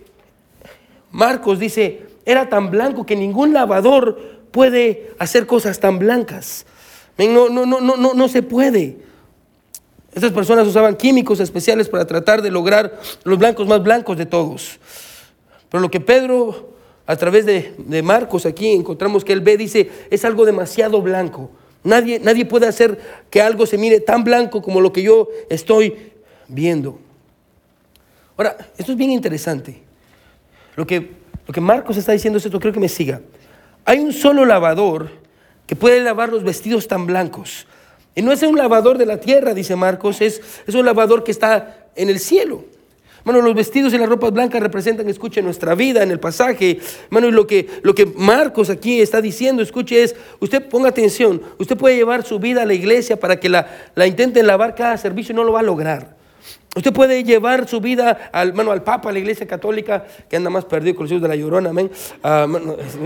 [1.11, 6.65] Marcos dice, era tan blanco que ningún lavador puede hacer cosas tan blancas.
[7.17, 8.97] No, no, no, no, no se puede.
[10.13, 14.79] Estas personas usaban químicos especiales para tratar de lograr los blancos más blancos de todos.
[15.69, 16.75] Pero lo que Pedro,
[17.07, 21.49] a través de, Marcos aquí encontramos que él ve, dice, es algo demasiado blanco.
[21.83, 26.13] Nadie, nadie puede hacer que algo se mire tan blanco como lo que yo estoy
[26.47, 26.99] viendo.
[28.37, 29.81] Ahora, esto es bien interesante.
[30.75, 33.21] Lo que, lo que Marcos está diciendo es esto, creo que me siga.
[33.85, 35.09] Hay un solo lavador
[35.67, 37.67] que puede lavar los vestidos tan blancos.
[38.15, 41.31] Y no es un lavador de la tierra, dice Marcos, es, es un lavador que
[41.31, 42.65] está en el cielo.
[43.23, 46.79] Bueno, los vestidos y las ropas blancas representan, escuche, nuestra vida en el pasaje.
[47.09, 51.41] Bueno, y lo que, lo que Marcos aquí está diciendo, escuche, es, usted ponga atención,
[51.57, 54.97] usted puede llevar su vida a la iglesia para que la, la intenten lavar cada
[54.97, 56.22] servicio y no lo va a lograr.
[56.75, 60.65] Usted puede llevar su vida al, al Papa, a la Iglesia Católica, que anda más
[60.65, 61.91] perdido con los hijos de la llorona, amén.
[62.23, 62.47] Ah,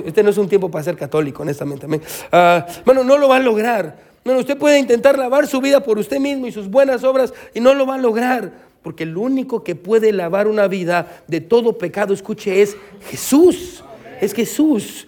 [0.06, 2.02] este no es un tiempo para ser católico, honestamente, amén.
[2.32, 3.98] Ah, bueno, no lo va a lograr.
[4.24, 7.60] Bueno, usted puede intentar lavar su vida por usted mismo y sus buenas obras y
[7.60, 8.52] no lo va a lograr.
[8.84, 12.78] Porque el único que puede lavar una vida de todo pecado, escuche, es
[13.10, 13.84] Jesús.
[14.22, 15.08] es Jesús.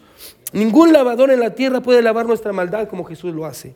[0.52, 3.74] Ningún lavador en la tierra puede lavar nuestra maldad como Jesús lo hace.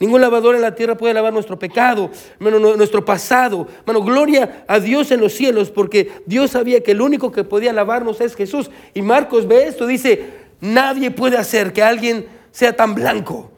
[0.00, 3.66] Ningún lavador en la tierra puede lavar nuestro pecado, nuestro pasado.
[3.84, 7.72] Mano, gloria a Dios en los cielos, porque Dios sabía que el único que podía
[7.72, 8.70] lavarnos es Jesús.
[8.94, 10.24] Y Marcos ve esto, dice,
[10.60, 13.50] nadie puede hacer que alguien sea tan blanco,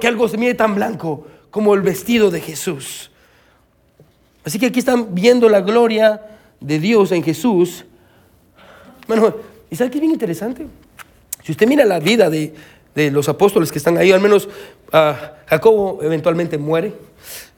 [0.00, 3.10] que algo se mire tan blanco como el vestido de Jesús.
[4.44, 6.20] Así que aquí están viendo la gloria
[6.60, 7.84] de Dios en Jesús.
[9.08, 9.34] Bueno,
[9.68, 10.66] ¿y sabe qué es bien interesante?
[11.42, 12.54] Si usted mira la vida de,
[12.94, 14.48] de los apóstoles que están ahí, al menos
[14.92, 15.12] uh,
[15.46, 16.92] Jacobo eventualmente muere,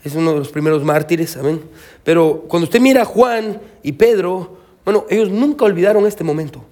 [0.05, 1.63] es uno de los primeros mártires, amén.
[2.03, 6.65] Pero cuando usted mira a Juan y Pedro, bueno, ellos nunca olvidaron este momento,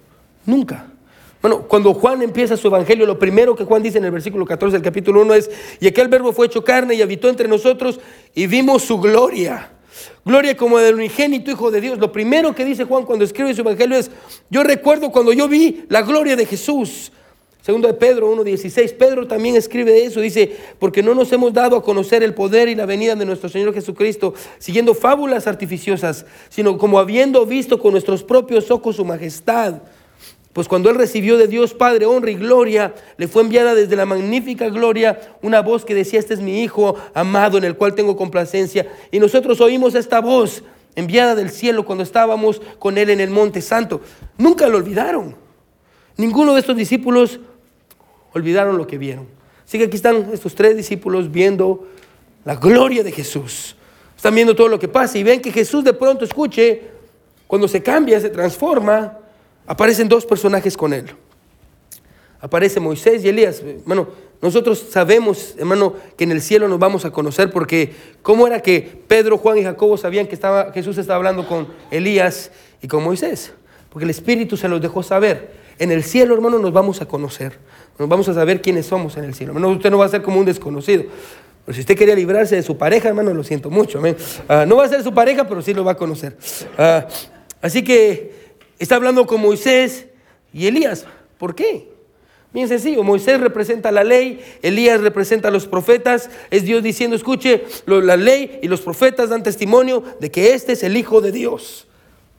[0.45, 0.87] nunca.
[1.41, 4.77] Bueno, cuando Juan empieza su evangelio, lo primero que Juan dice en el versículo 14
[4.77, 7.99] del capítulo 1 es, y aquel verbo fue hecho carne y habitó entre nosotros
[8.35, 9.71] y vimos su gloria.
[10.23, 11.97] Gloria como del unigénito Hijo de Dios.
[11.97, 14.11] Lo primero que dice Juan cuando escribe su evangelio es,
[14.49, 17.11] yo recuerdo cuando yo vi la gloria de Jesús.
[17.61, 21.83] Segundo de Pedro 1.16, Pedro también escribe eso, dice, porque no nos hemos dado a
[21.83, 26.97] conocer el poder y la venida de nuestro Señor Jesucristo, siguiendo fábulas artificiosas, sino como
[26.97, 29.75] habiendo visto con nuestros propios ojos su majestad.
[30.53, 34.07] Pues cuando él recibió de Dios Padre honra y gloria, le fue enviada desde la
[34.07, 38.17] magnífica gloria una voz que decía, este es mi Hijo amado en el cual tengo
[38.17, 38.91] complacencia.
[39.11, 40.63] Y nosotros oímos esta voz
[40.95, 44.01] enviada del cielo cuando estábamos con él en el monte santo.
[44.37, 45.35] Nunca lo olvidaron.
[46.17, 47.39] Ninguno de estos discípulos
[48.33, 49.27] olvidaron lo que vieron.
[49.65, 51.87] Así que aquí están estos tres discípulos viendo
[52.43, 53.75] la gloria de Jesús.
[54.15, 56.81] Están viendo todo lo que pasa y ven que Jesús de pronto escuche,
[57.47, 59.17] cuando se cambia, se transforma,
[59.65, 61.05] aparecen dos personajes con él.
[62.39, 63.61] Aparece Moisés y Elías.
[63.85, 64.07] Bueno,
[64.41, 69.03] nosotros sabemos, hermano, que en el cielo nos vamos a conocer porque cómo era que
[69.07, 73.53] Pedro, Juan y Jacobo sabían que estaba, Jesús estaba hablando con Elías y con Moisés.
[73.89, 75.60] Porque el Espíritu se los dejó saber.
[75.81, 77.57] En el cielo, hermano, nos vamos a conocer.
[77.97, 79.53] Nos vamos a saber quiénes somos en el cielo.
[79.67, 81.05] usted no va a ser como un desconocido.
[81.65, 83.99] Pero si usted quería librarse de su pareja, hermano, lo siento mucho.
[84.47, 86.37] Ah, no va a ser su pareja, pero sí lo va a conocer.
[86.77, 87.07] Ah,
[87.63, 90.05] así que está hablando con Moisés
[90.53, 91.07] y Elías.
[91.39, 91.89] ¿Por qué?
[92.53, 97.63] Bien sencillo, Moisés representa la ley, Elías representa a los profetas, es Dios diciendo, escuche,
[97.87, 101.87] la ley y los profetas dan testimonio de que este es el Hijo de Dios.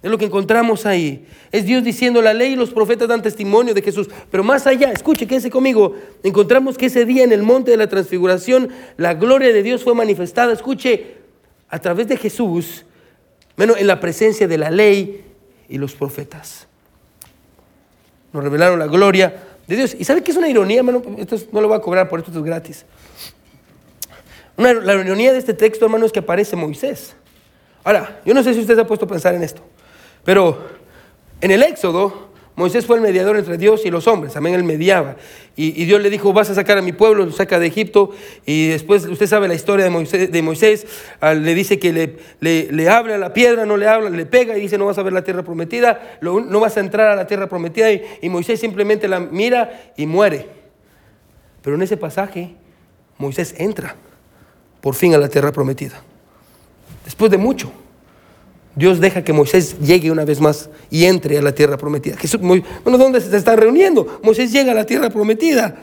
[0.02, 1.26] Es lo que encontramos ahí.
[1.52, 4.08] Es Dios diciendo la ley y los profetas dan testimonio de Jesús.
[4.30, 5.94] Pero más allá, escuche, quédese conmigo.
[6.24, 9.94] Encontramos que ese día en el monte de la transfiguración, la gloria de Dios fue
[9.94, 10.52] manifestada.
[10.52, 11.18] Escuche,
[11.68, 12.84] a través de Jesús,
[13.56, 15.24] menos en la presencia de la ley
[15.68, 16.66] y los profetas.
[18.32, 19.34] Nos revelaron la gloria
[19.68, 19.94] de Dios.
[19.96, 21.00] ¿Y sabe qué es una ironía, hermano?
[21.16, 22.84] Esto no lo voy a cobrar, por esto es gratis.
[24.56, 27.14] la ironía de este texto, hermano, es que aparece Moisés.
[27.84, 29.62] Ahora, yo no sé si usted se ha puesto a pensar en esto.
[30.24, 30.66] Pero
[31.40, 35.16] en el Éxodo, Moisés fue el mediador entre Dios y los hombres, también él mediaba.
[35.56, 38.10] Y, Dios le dijo, vas a sacar a mi pueblo, lo saca de Egipto.
[38.46, 40.86] Y después, usted sabe la historia de Moisés, Moisés
[41.20, 44.60] le dice que le, le, habla a la piedra, no le habla, le pega y
[44.60, 47.48] dice, no vas a ver la tierra prometida, no vas a entrar a la tierra
[47.48, 47.90] prometida.
[47.90, 50.46] Y, y Moisés simplemente la mira y muere.
[51.62, 52.54] Pero en ese pasaje,
[53.18, 53.94] Moisés entra
[54.80, 56.02] por fin a la tierra prometida.
[57.04, 57.72] Después de mucho.
[58.74, 62.16] Dios deja que Moisés llegue una vez más y entre a la tierra prometida.
[62.16, 64.20] Jesús, bueno, ¿dónde se están reuniendo?
[64.22, 65.76] Moisés llega a la tierra prometida.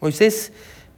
[0.00, 0.52] Moisés,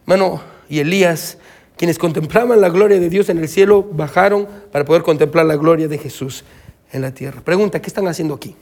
[0.06, 1.36] mano, y Elías,
[1.76, 5.88] quienes contemplaban la gloria de Dios en el cielo, bajaron para poder contemplar la gloria
[5.88, 6.44] de Jesús
[6.92, 7.42] en la tierra.
[7.42, 8.54] Pregunta, ¿qué están haciendo aquí?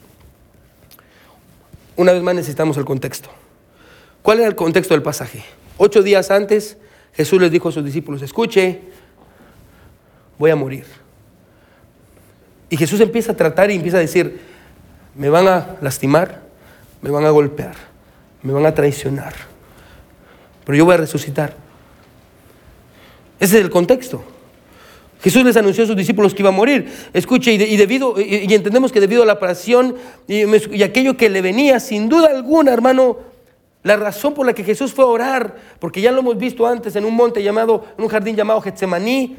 [1.97, 3.29] Una vez más necesitamos el contexto.
[4.23, 5.45] ¿Cuál era el contexto del pasaje?
[5.77, 6.79] Ocho días antes,
[7.13, 8.81] Jesús les dijo a sus discípulos, escuche,
[10.41, 10.87] voy a morir.
[12.71, 14.41] Y Jesús empieza a tratar y empieza a decir,
[15.15, 16.41] me van a lastimar,
[17.03, 17.75] me van a golpear,
[18.43, 19.35] me van a traicionar,
[20.65, 21.55] pero yo voy a resucitar.
[23.39, 24.25] Ese es el contexto.
[25.21, 26.91] Jesús les anunció a sus discípulos que iba a morir.
[27.13, 29.95] Escuche, y, debido, y, entendemos que debido a la pasión
[30.27, 33.19] y, y, aquello que le venía, sin duda alguna, hermano,
[33.83, 36.97] la razón por la que Jesús fue a orar, porque ya lo hemos visto antes
[36.97, 39.37] en un monte llamado, en un jardín llamado Getsemaní,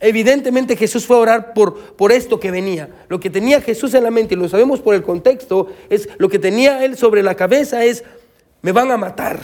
[0.00, 2.88] Evidentemente Jesús fue a orar por, por esto que venía.
[3.08, 6.28] Lo que tenía Jesús en la mente, y lo sabemos por el contexto, es lo
[6.28, 8.02] que tenía él sobre la cabeza es,
[8.62, 9.40] me van a matar.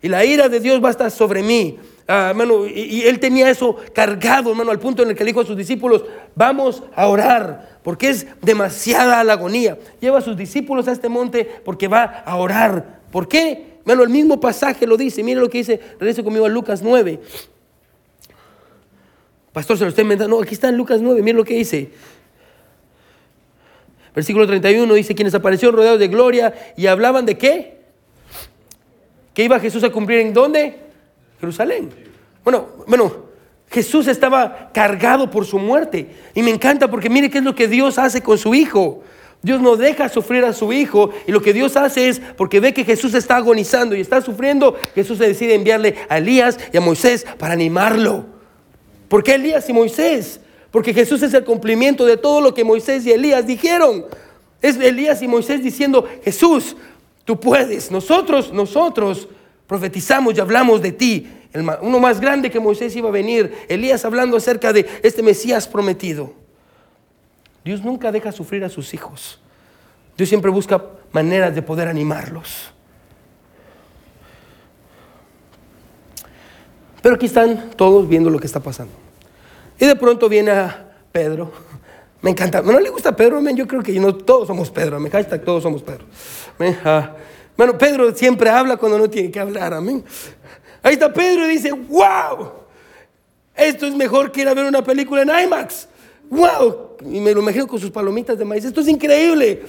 [0.00, 1.78] Y la ira de Dios va a estar sobre mí.
[2.06, 2.32] Ah,
[2.74, 5.56] y, él tenía eso cargado, hermano, al punto en el que le dijo a sus
[5.56, 9.76] discípulos, vamos a orar, porque es demasiada la agonía.
[10.00, 13.00] Lleva a sus discípulos a este monte porque va a orar.
[13.10, 13.78] ¿Por qué?
[13.80, 15.22] Hermano, el mismo pasaje lo dice.
[15.24, 17.20] Mire lo que dice, regrese conmigo a Lucas 9.
[19.58, 20.36] Pastor, se lo está inventando.
[20.36, 21.90] No, aquí está en Lucas 9, mire lo que dice.
[24.14, 27.80] Versículo 31 dice, quienes aparecieron rodeados de gloria y hablaban de qué?
[29.34, 30.76] ¿Qué iba Jesús a cumplir en dónde?
[31.40, 31.90] Jerusalén.
[32.44, 33.12] Bueno, bueno,
[33.68, 36.06] Jesús estaba cargado por su muerte.
[36.36, 39.02] Y me encanta porque mire qué es lo que Dios hace con su hijo.
[39.42, 42.72] Dios no deja sufrir a su hijo y lo que Dios hace es, porque ve
[42.72, 46.80] que Jesús está agonizando y está sufriendo, Jesús se decide enviarle a Elías y a
[46.80, 48.37] Moisés para animarlo.
[49.08, 50.40] ¿Por qué Elías y Moisés?
[50.70, 54.04] Porque Jesús es el cumplimiento de todo lo que Moisés y Elías dijeron.
[54.60, 56.76] Es Elías y Moisés diciendo, Jesús,
[57.24, 57.90] tú puedes.
[57.90, 59.28] Nosotros, nosotros
[59.66, 61.26] profetizamos y hablamos de ti.
[61.80, 63.54] uno más grande que Moisés iba a venir.
[63.68, 66.32] Elías hablando acerca de este Mesías prometido.
[67.64, 69.40] Dios nunca deja sufrir a sus hijos.
[70.16, 72.72] Dios siempre busca maneras de poder animarlos.
[77.02, 78.92] Pero aquí están todos viendo lo que está pasando.
[79.78, 80.52] Y de pronto viene
[81.12, 81.52] Pedro.
[82.20, 82.62] Me encanta.
[82.62, 83.40] ¿No le gusta Pedro?
[83.50, 84.98] Yo creo que todos somos Pedro.
[84.98, 86.04] Me hashtag todos somos Pedro.
[87.56, 89.74] Bueno, Pedro siempre habla cuando no tiene que hablar.
[89.74, 90.04] Amén.
[90.82, 92.52] Ahí está Pedro y dice, wow,
[93.54, 95.88] esto es mejor que ir a ver una película en IMAX.
[96.30, 96.96] ¡Wow!
[97.10, 98.64] Y me lo imagino con sus palomitas de maíz.
[98.64, 99.62] Esto es increíble.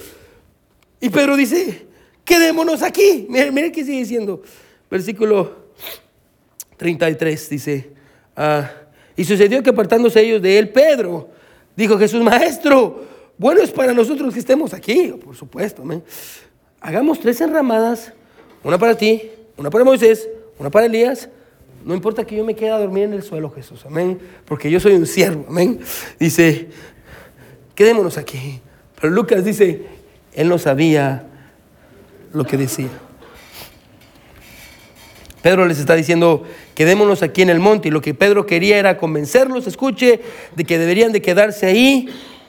[1.00, 1.86] Y Pedro dice,
[2.24, 3.26] quedémonos aquí.
[3.28, 4.42] Miren, qué sigue diciendo.
[4.90, 5.59] Versículo
[6.80, 7.90] 33 dice,
[8.36, 8.70] ah,
[9.14, 11.28] y sucedió que apartándose ellos de él, Pedro,
[11.76, 13.04] dijo Jesús, maestro,
[13.36, 15.84] bueno es para nosotros que estemos aquí, por supuesto.
[16.80, 18.14] Hagamos tres enramadas,
[18.64, 20.26] una para ti, una para Moisés,
[20.58, 21.28] una para Elías
[21.84, 24.80] no importa que yo me quede a dormir en el suelo, Jesús, amén, porque yo
[24.80, 25.80] soy un siervo, amén.
[26.18, 26.68] Dice,
[27.74, 28.60] quedémonos aquí.
[28.98, 29.86] Pero Lucas dice,
[30.32, 31.26] él no sabía
[32.32, 32.90] lo que decía.
[35.42, 37.88] Pedro les está diciendo, quedémonos aquí en el monte.
[37.88, 40.20] Y lo que Pedro quería era convencerlos, escuche,
[40.54, 42.08] de que deberían de quedarse ahí.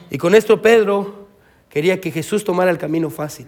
[0.10, 1.28] Y con esto Pedro
[1.70, 3.48] quería que Jesús tomara el camino fácil.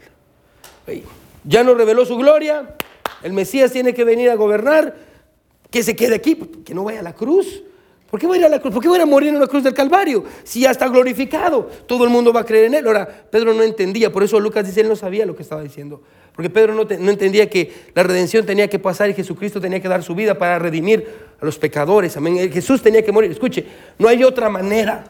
[1.43, 2.75] Ya no reveló su gloria,
[3.21, 4.95] el Mesías tiene que venir a gobernar
[5.69, 7.63] que se quede aquí, que no vaya a la cruz.
[8.13, 8.71] ¿Por qué voy a ir a la cruz?
[8.71, 10.23] ¿Por qué voy a morir en la cruz del Calvario?
[10.43, 12.85] Si ya está glorificado, todo el mundo va a creer en él.
[12.85, 15.99] Ahora, Pedro no entendía, por eso Lucas dice, él no sabía lo que estaba diciendo.
[16.35, 19.87] Porque Pedro no, no entendía que la redención tenía que pasar y Jesucristo tenía que
[19.87, 21.07] dar su vida para redimir
[21.41, 22.15] a los pecadores.
[22.15, 22.51] Amén.
[22.51, 23.31] Jesús tenía que morir.
[23.31, 23.65] Escuche,
[23.97, 25.05] no hay otra manera.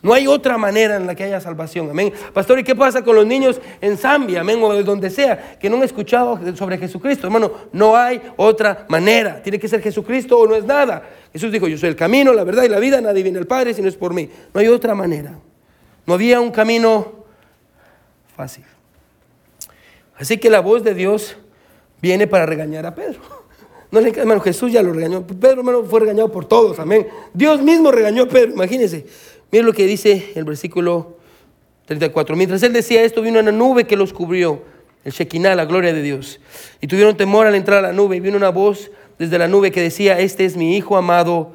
[0.00, 1.90] No hay otra manera en la que haya salvación.
[1.90, 2.12] Amén.
[2.32, 4.42] Pastor, ¿y qué pasa con los niños en Zambia?
[4.42, 4.60] Amén.
[4.62, 7.26] O donde sea, que no han escuchado sobre Jesucristo.
[7.26, 9.42] Hermano, no hay otra manera.
[9.42, 11.02] Tiene que ser Jesucristo o no es nada.
[11.32, 13.00] Jesús dijo, yo soy el camino, la verdad y la vida.
[13.00, 14.30] Nadie viene al Padre si no es por mí.
[14.54, 15.36] No hay otra manera.
[16.06, 17.24] No había un camino
[18.36, 18.64] fácil.
[20.16, 21.36] Así que la voz de Dios
[22.00, 23.20] viene para regañar a Pedro.
[23.90, 25.26] No le hermano, Jesús ya lo regañó.
[25.26, 26.78] Pedro, hermano, fue regañado por todos.
[26.78, 27.08] Amén.
[27.32, 29.06] Dios mismo regañó a Pedro, imagínense.
[29.50, 31.18] Miren lo que dice el versículo
[31.86, 32.36] 34.
[32.36, 34.62] Mientras él decía esto, vino una nube que los cubrió,
[35.04, 36.38] el Shekinah, la gloria de Dios.
[36.80, 38.16] Y tuvieron temor al entrar a la nube.
[38.16, 41.54] Y vino una voz desde la nube que decía, este es mi Hijo amado.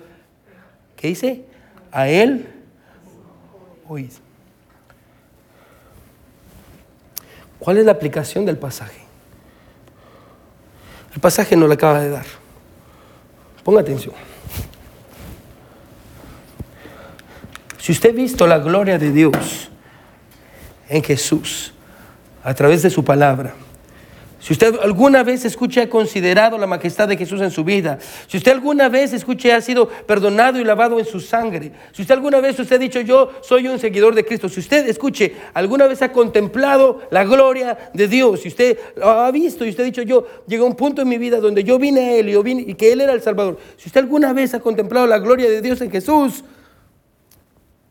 [0.95, 1.43] ¿Qué dice?
[1.91, 2.47] A él
[3.87, 4.19] oís.
[7.59, 9.01] ¿Cuál es la aplicación del pasaje?
[11.13, 12.25] El pasaje no lo acaba de dar.
[13.63, 14.13] Ponga atención.
[17.83, 19.69] Si usted ha visto la gloria de Dios
[20.87, 21.73] en Jesús
[22.41, 23.55] a través de su palabra,
[24.39, 28.37] si usted alguna vez escucha ha considerado la majestad de Jesús en su vida, si
[28.37, 32.39] usted alguna vez escucha ha sido perdonado y lavado en su sangre, si usted alguna
[32.39, 36.01] vez usted ha dicho yo soy un seguidor de Cristo, si usted escuche alguna vez
[36.03, 40.25] ha contemplado la gloria de Dios, si usted ha visto y usted ha dicho yo
[40.47, 42.63] llegué a un punto en mi vida donde yo vine a Él y, yo vine,
[42.65, 45.61] y que Él era el Salvador, si usted alguna vez ha contemplado la gloria de
[45.61, 46.45] Dios en Jesús,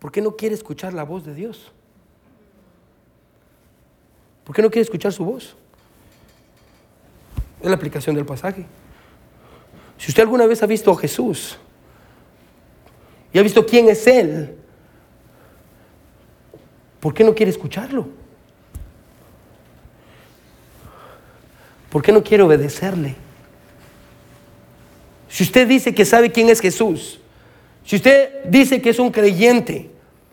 [0.02, 1.70] ¿Por qué no quiere escuchar la voz de Dios?
[4.42, 5.54] ¿Por qué no quiere escuchar su voz?
[7.60, 8.66] Es la aplicación del pasaje.
[9.98, 11.56] Si usted alguna vez ha visto a Jesús
[13.32, 14.56] y ha visto quién es Él,
[16.98, 18.08] ¿por qué no quiere escucharlo?
[21.90, 23.14] ¿Por qué no quiere obedecerle?
[25.28, 27.20] Si usted dice que sabe quién es Jesús,
[27.84, 29.91] si usted dice que es un creyente,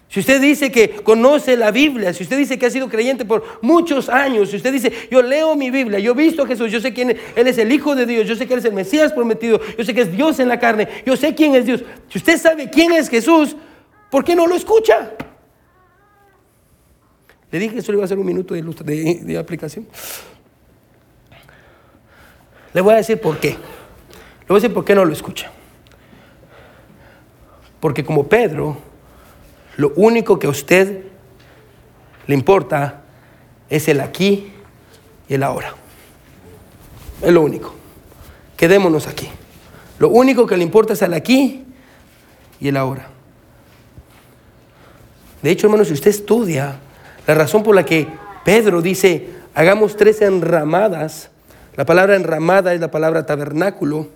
[0.10, 3.60] si usted dice que conoce la Biblia, si usted dice que ha sido creyente por
[3.62, 6.82] muchos años, si usted dice, yo leo mi Biblia, yo he visto a Jesús, yo
[6.82, 8.74] sé quién es, Él es el Hijo de Dios, yo sé que Él es el
[8.74, 11.84] Mesías prometido, yo sé que es Dios en la carne, yo sé quién es Dios.
[12.08, 13.56] Si usted sabe quién es Jesús,
[14.10, 15.12] ¿por qué no lo escucha?
[17.52, 19.88] Le dije que solo iba a ser un minuto de, de, de aplicación.
[22.74, 23.50] Le voy a decir por qué.
[23.50, 25.52] Le voy a decir por qué no lo escucha.
[27.80, 28.89] Porque como Pedro,
[29.80, 31.04] lo único que a usted
[32.28, 33.04] le importa
[33.70, 34.52] es el aquí
[35.30, 35.74] y el ahora.
[37.22, 37.74] Es lo único.
[38.58, 39.30] Quedémonos aquí.
[39.98, 41.64] Lo único que le importa es el aquí
[42.60, 43.08] y el ahora.
[45.42, 46.76] De hecho, hermanos, si usted estudia
[47.26, 48.06] la razón por la que
[48.44, 51.30] Pedro dice, hagamos tres enramadas,
[51.78, 54.10] la palabra enramada es la palabra tabernáculo,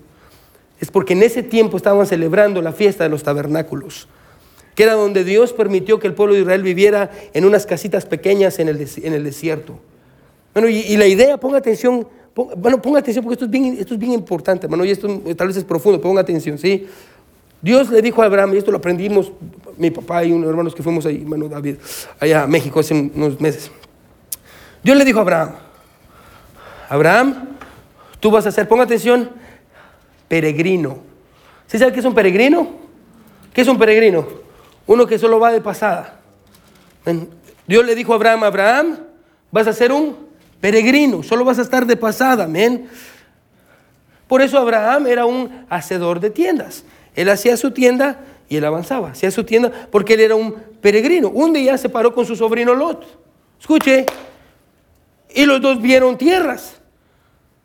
[0.82, 4.10] es porque en ese tiempo estaban celebrando la fiesta de los tabernáculos,
[4.76, 8.60] que era donde Dios permitió que el pueblo de Israel viviera en unas casitas pequeñas
[8.60, 9.80] en el, en el desierto.
[10.54, 12.08] Bueno, y, la idea, ponga atención,
[12.58, 15.48] bueno, ponga atención porque esto es bien, esto es bien importante, hermano, y esto tal
[15.48, 16.88] vez es profundo, ponga atención, ¿sí?
[17.62, 19.32] Dios le dijo a Abraham, y esto lo aprendimos
[19.78, 21.78] mi papá y unos hermanos que fuimos ahí, hermano David,
[22.20, 23.72] allá a México hace unos meses.
[24.84, 25.52] Dios le dijo a Abraham,
[26.90, 27.50] Abraham,
[28.20, 29.32] tú vas a ser, ponga atención,
[30.28, 30.98] peregrino.
[31.68, 32.68] ¿Sí sabe qué es un peregrino?
[33.54, 34.43] ¿Qué es un peregrino?
[34.88, 36.20] Uno que solo va de pasada.
[37.68, 38.98] Dios le dijo a Abraham, Abraham,
[39.52, 40.18] vas a ser un
[40.60, 42.90] peregrino, solo vas a estar de pasada, amén.
[44.28, 46.84] Por eso Abraham era un hacedor de tiendas.
[47.16, 51.30] Él hacía su tienda y él avanzaba, hacía su tienda porque él era un peregrino.
[51.30, 53.06] Un día se paró con su sobrino Lot.
[53.60, 54.06] Escuche,
[55.34, 56.76] y los dos vieron tierras.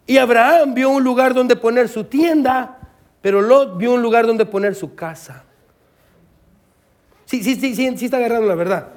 [0.06, 2.78] Y Abraham vio un lugar donde poner su tienda,
[3.20, 5.44] pero Lot vio un lugar donde poner su casa.
[7.28, 8.88] Sí, sí, sí, sí, sí está agarrando la verdad.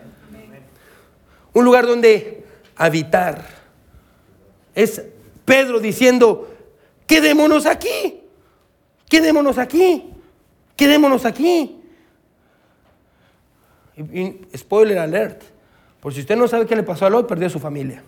[1.53, 2.45] Un lugar donde
[2.77, 3.45] habitar.
[4.73, 5.03] Es
[5.43, 6.49] Pedro diciendo,
[7.05, 8.21] quedémonos aquí,
[9.07, 10.11] quedémonos aquí.
[10.81, 11.79] Quedémonos aquí.
[14.57, 15.43] spoiler alert.
[15.99, 18.01] Por si usted no sabe qué le pasó a Lot, perdió a su familia.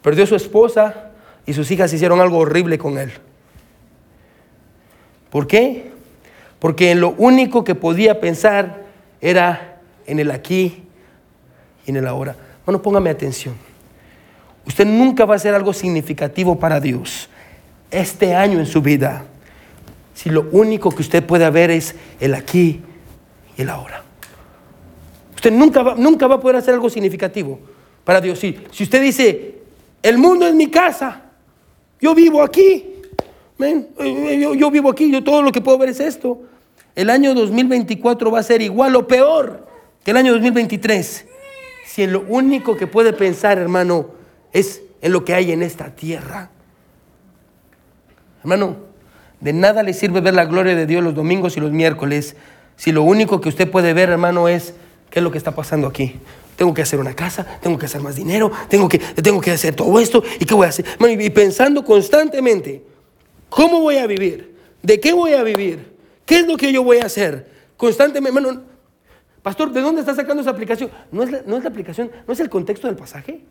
[0.00, 1.10] Perdió a su esposa
[1.44, 3.12] y sus hijas hicieron algo horrible con él.
[5.28, 5.90] ¿Por qué?
[6.58, 8.83] Porque en lo único que podía pensar
[9.28, 10.84] era en el aquí
[11.86, 12.36] y en el ahora.
[12.64, 13.54] Bueno, póngame atención.
[14.66, 17.28] Usted nunca va a hacer algo significativo para Dios
[17.90, 19.24] este año en su vida
[20.14, 22.80] si lo único que usted puede ver es el aquí
[23.56, 24.02] y el ahora?
[25.34, 27.58] Usted nunca va, nunca va a poder hacer algo significativo
[28.04, 28.38] para Dios.
[28.38, 29.56] Si, si usted dice,
[30.02, 31.22] el mundo es mi casa,
[32.00, 33.02] yo vivo aquí,
[33.58, 36.42] yo, yo vivo aquí, yo todo lo que puedo ver es esto.
[36.94, 39.66] El año 2024 va a ser igual o peor
[40.04, 41.26] que el año 2023.
[41.86, 44.10] Si lo único que puede pensar, hermano,
[44.52, 46.50] es en lo que hay en esta tierra.
[48.40, 48.76] Hermano,
[49.40, 52.36] de nada le sirve ver la gloria de Dios los domingos y los miércoles
[52.76, 54.74] si lo único que usted puede ver, hermano, es
[55.10, 56.16] qué es lo que está pasando aquí.
[56.56, 59.74] Tengo que hacer una casa, tengo que hacer más dinero, tengo que, tengo que hacer
[59.74, 60.84] todo esto y qué voy a hacer.
[61.00, 62.82] y pensando constantemente,
[63.48, 64.54] ¿cómo voy a vivir?
[64.82, 65.93] ¿De qué voy a vivir?
[66.26, 67.46] ¿Qué es lo que yo voy a hacer?
[67.76, 68.62] Constantemente, hermano,
[69.42, 70.90] pastor, ¿de dónde está sacando esa aplicación?
[71.12, 73.42] ¿No es no es la aplicación, no es el contexto del pasaje?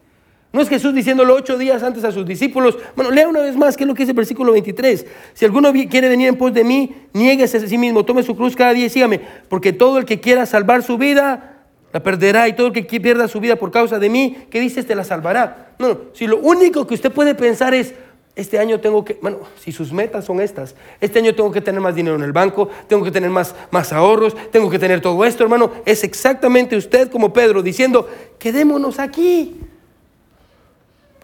[0.53, 2.78] No es Jesús diciéndolo ocho días antes a sus discípulos.
[2.95, 5.03] Bueno, lea una vez más qué es lo que dice el versículo 23.
[5.34, 8.55] Si alguno quiere venir en pos de mí, niéguese a sí mismo, tome su cruz
[8.55, 9.19] cada día y sígame.
[9.49, 12.47] Porque todo el que quiera salvar su vida, la perderá.
[12.47, 14.86] Y todo el que pierda su vida por causa de mí, ¿qué dices?
[14.86, 15.74] Te la salvará.
[15.80, 15.99] No, no.
[16.13, 17.95] Si lo único que usted puede pensar es,
[18.36, 21.79] este año tengo que, bueno, si sus metas son estas, este año tengo que tener
[21.79, 25.23] más dinero en el banco, tengo que tener más, más ahorros, tengo que tener todo
[25.23, 28.09] esto, hermano, es exactamente usted como Pedro diciendo,
[28.39, 29.59] quedémonos aquí.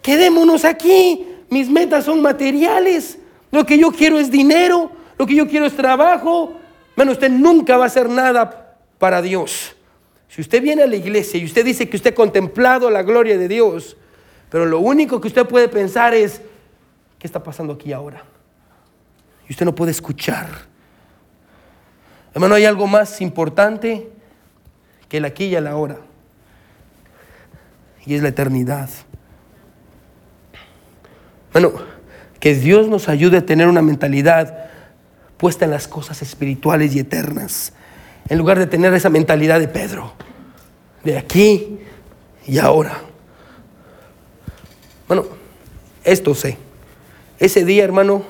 [0.02, 1.28] Quedémonos aquí.
[1.50, 3.18] Mis metas son materiales.
[3.52, 4.92] Lo que yo quiero es dinero.
[5.18, 6.54] Lo que yo quiero es trabajo.
[6.96, 9.76] Bueno, usted nunca va a hacer nada para Dios.
[10.28, 13.38] Si usted viene a la iglesia y usted dice que usted ha contemplado la gloria
[13.38, 13.98] de Dios,
[14.50, 16.42] pero lo único que usted puede pensar es,
[17.20, 18.24] ¿qué está pasando aquí ahora?
[19.48, 20.48] Y usted no puede escuchar.
[22.34, 24.10] Hermano, hay algo más importante
[25.10, 25.98] que el aquí y el ahora.
[28.06, 28.90] Y es la eternidad.
[31.52, 31.74] Bueno,
[32.40, 34.70] que Dios nos ayude a tener una mentalidad
[35.38, 37.74] puesta en las cosas espirituales y eternas,
[38.28, 40.14] en lugar de tener esa mentalidad de Pedro,
[41.04, 41.80] de aquí
[42.46, 43.02] y ahora.
[45.08, 45.26] Bueno,
[46.04, 46.69] esto sé.
[47.40, 48.24] Ese día, hermano,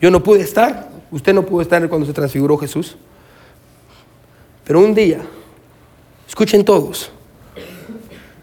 [0.00, 2.96] yo no pude estar, usted no pudo estar cuando se transfiguró Jesús,
[4.64, 5.20] pero un día,
[6.26, 7.10] escuchen todos,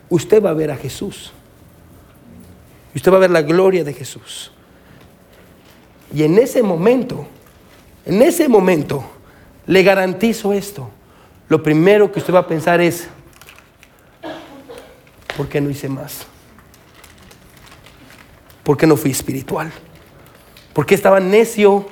[0.09, 1.31] usted va a ver a Jesús.
[2.93, 4.51] Y usted va a ver la gloria de Jesús.
[6.13, 7.27] Y en ese momento,
[8.05, 9.03] en ese momento,
[9.67, 10.89] le garantizo esto.
[11.49, 13.07] Lo primero que usted va a pensar es,
[15.35, 16.25] ¿por qué no hice más?
[18.63, 19.71] ¿Por qué no fui espiritual?
[20.75, 21.85] ¿Por qué estaba necio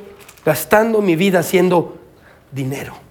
[0.46, 1.98] gastando mi vida haciendo
[2.52, 3.02] dinero?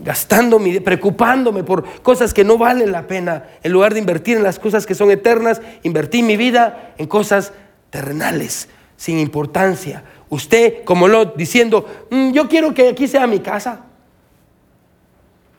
[0.00, 4.42] gastando mi, preocupándome por cosas que no valen la pena, en lugar de invertir en
[4.42, 7.52] las cosas que son eternas, invertí mi vida en cosas
[7.90, 10.04] terrenales, sin importancia.
[10.28, 13.86] Usted, como lo diciendo, mm, yo quiero que aquí sea mi casa.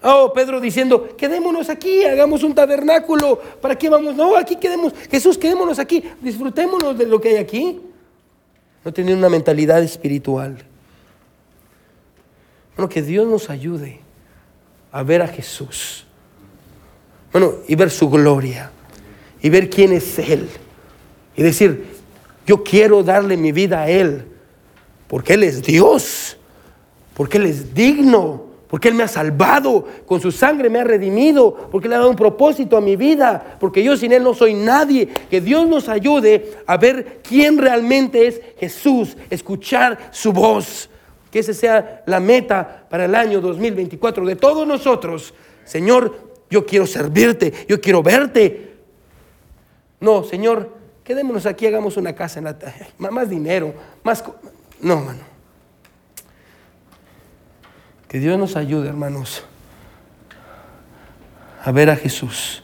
[0.01, 3.37] Oh, Pedro diciendo, quedémonos aquí, hagamos un tabernáculo.
[3.61, 4.15] ¿Para qué vamos?
[4.15, 4.93] No, aquí quedemos.
[5.11, 7.81] Jesús, quedémonos aquí, disfrutémonos de lo que hay aquí.
[8.83, 10.57] No tener una mentalidad espiritual.
[12.75, 13.99] Bueno, que Dios nos ayude
[14.91, 16.05] a ver a Jesús.
[17.31, 18.71] Bueno, y ver su gloria.
[19.41, 20.49] Y ver quién es Él.
[21.35, 21.85] Y decir,
[22.45, 24.25] yo quiero darle mi vida a Él.
[25.07, 26.37] Porque Él es Dios.
[27.13, 31.69] Porque Él es digno porque Él me ha salvado, con su sangre me ha redimido,
[31.71, 34.53] porque le ha dado un propósito a mi vida, porque yo sin Él no soy
[34.53, 35.07] nadie.
[35.07, 40.87] Que Dios nos ayude a ver quién realmente es Jesús, escuchar su voz.
[41.31, 45.33] Que esa sea la meta para el año 2024 de todos nosotros.
[45.65, 48.75] Señor, yo quiero servirte, yo quiero verte.
[49.99, 52.57] No, Señor, quedémonos aquí, hagamos una casa en la...
[52.99, 54.23] Más dinero, más...
[54.79, 55.28] No, mano.
[58.09, 59.43] Que Dios nos ayude, hermanos,
[61.63, 62.63] a ver a Jesús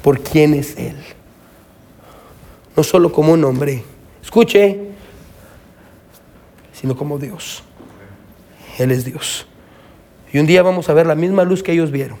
[0.00, 0.96] por quién es Él.
[2.76, 3.82] No solo como un hombre,
[4.22, 4.78] escuche,
[6.72, 7.64] sino como Dios.
[8.78, 9.48] Él es Dios.
[10.32, 12.18] Y un día vamos a ver la misma luz que ellos vieron.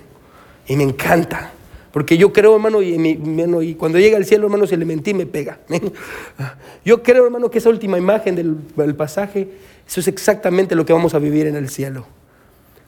[0.66, 1.52] Y me encanta.
[1.96, 5.24] Porque yo creo, hermano, y, y cuando llega al cielo, hermano, se le mentí me
[5.24, 5.60] pega.
[6.84, 9.48] Yo creo, hermano, que esa última imagen del, pasaje
[9.88, 12.06] eso es exactamente lo que vamos a vivir en el cielo.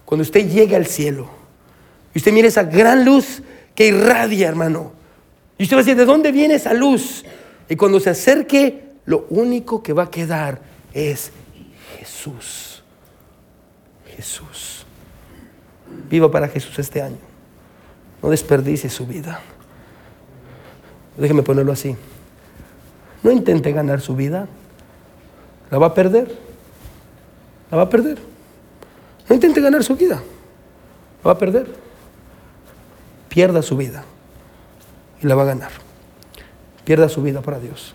[0.04, 1.30] Cuando usted llegue al cielo
[2.14, 3.40] y usted mire esa gran luz
[3.74, 4.92] que irradia, hermano.
[5.56, 7.24] Y usted va a decir, ¿de dónde viene esa luz?
[7.66, 10.60] Y cuando se acerque, lo único que va a quedar
[10.92, 11.32] es
[11.98, 12.82] Jesús.
[14.14, 14.84] Jesús.
[16.10, 17.27] Viva para Jesús este año.
[18.22, 19.40] No desperdicie su vida.
[21.16, 21.96] Déjeme ponerlo así.
[23.22, 24.48] No intente ganar su vida.
[25.70, 26.48] La va a perder
[27.70, 28.18] la va a perder.
[29.28, 31.66] No intente ganar su vida, la va a perder.
[33.28, 34.04] Pierda su vida
[35.22, 35.70] y la va a ganar.
[36.84, 37.94] Pierda su vida para Dios.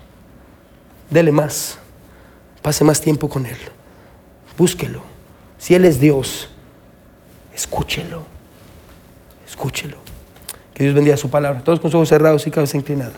[1.10, 1.78] Dele más,
[2.62, 3.58] pase más tiempo con Él.
[4.56, 5.02] Búsquelo.
[5.58, 6.48] Si Él es Dios,
[7.54, 8.22] escúchelo.
[9.46, 10.03] Escúchelo.
[10.74, 11.62] Que Dios bendiga su palabra.
[11.62, 13.12] Todos con sus ojos cerrados y cabeza inclinada.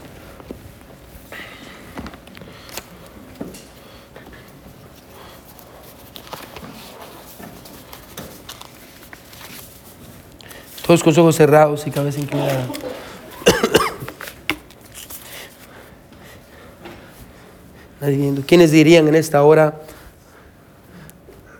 [10.87, 12.69] Todos con los ojos cerrados y cabeza inclinada.
[18.01, 18.43] Nadie viendo.
[18.43, 19.81] ¿Quiénes dirían en esta hora,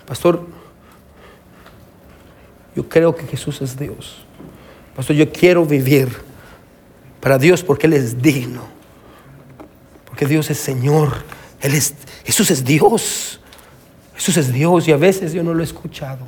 [0.07, 0.47] Pastor,
[2.77, 4.25] yo creo que Jesús es Dios.
[4.97, 6.09] Pastor, yo quiero vivir
[7.21, 8.63] para Dios porque Él es digno.
[10.07, 11.13] Porque Dios es Señor.
[11.61, 11.95] Él es,
[12.25, 13.41] Jesús es Dios.
[14.15, 16.21] Jesús es Dios y a veces yo no lo he escuchado.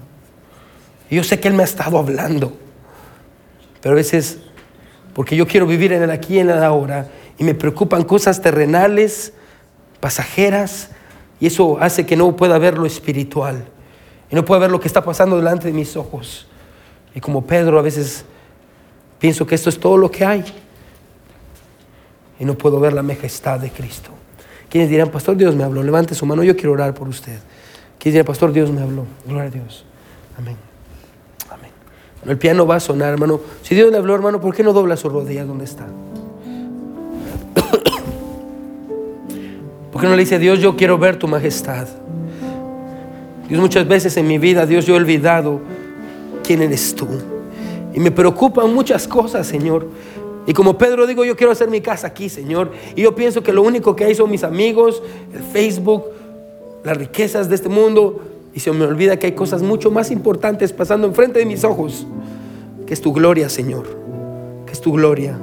[1.08, 2.52] Y yo sé que Él me ha estado hablando.
[3.80, 4.38] Pero a veces,
[5.14, 7.08] porque yo quiero vivir en el aquí y en el ahora,
[7.38, 9.32] y me preocupan cosas terrenales,
[10.00, 10.90] pasajeras,
[11.40, 13.64] y eso hace que no pueda ver lo espiritual,
[14.30, 16.48] y no pueda ver lo que está pasando delante de mis ojos.
[17.14, 18.24] Y como Pedro a veces
[19.18, 20.44] pienso que esto es todo lo que hay,
[22.40, 24.10] y no puedo ver la majestad de Cristo.
[24.70, 27.38] Quienes dirán, Pastor, Dios me habló, levante su mano, yo quiero orar por usted.
[27.98, 29.84] Quienes dirán, Pastor, Dios me habló, gloria a Dios.
[30.38, 30.68] Amén.
[32.26, 33.40] El piano va a sonar, hermano.
[33.62, 35.86] Si Dios le habló, hermano, ¿por qué no dobla su rodilla donde está?
[39.92, 41.88] ¿Por qué no le dice, Dios, yo quiero ver tu majestad?
[43.48, 45.60] Dios, muchas veces en mi vida, Dios, yo he olvidado
[46.44, 47.08] quién eres tú.
[47.94, 49.86] Y me preocupan muchas cosas, Señor.
[50.46, 52.72] Y como Pedro digo, yo quiero hacer mi casa aquí, Señor.
[52.96, 55.02] Y yo pienso que lo único que hay son mis amigos,
[55.34, 56.04] el Facebook,
[56.84, 58.20] las riquezas de este mundo.
[58.54, 62.06] Y se me olvida que hay cosas mucho más importantes pasando enfrente de mis ojos,
[62.86, 63.84] que es tu gloria, Señor,
[64.64, 65.38] que es tu gloria.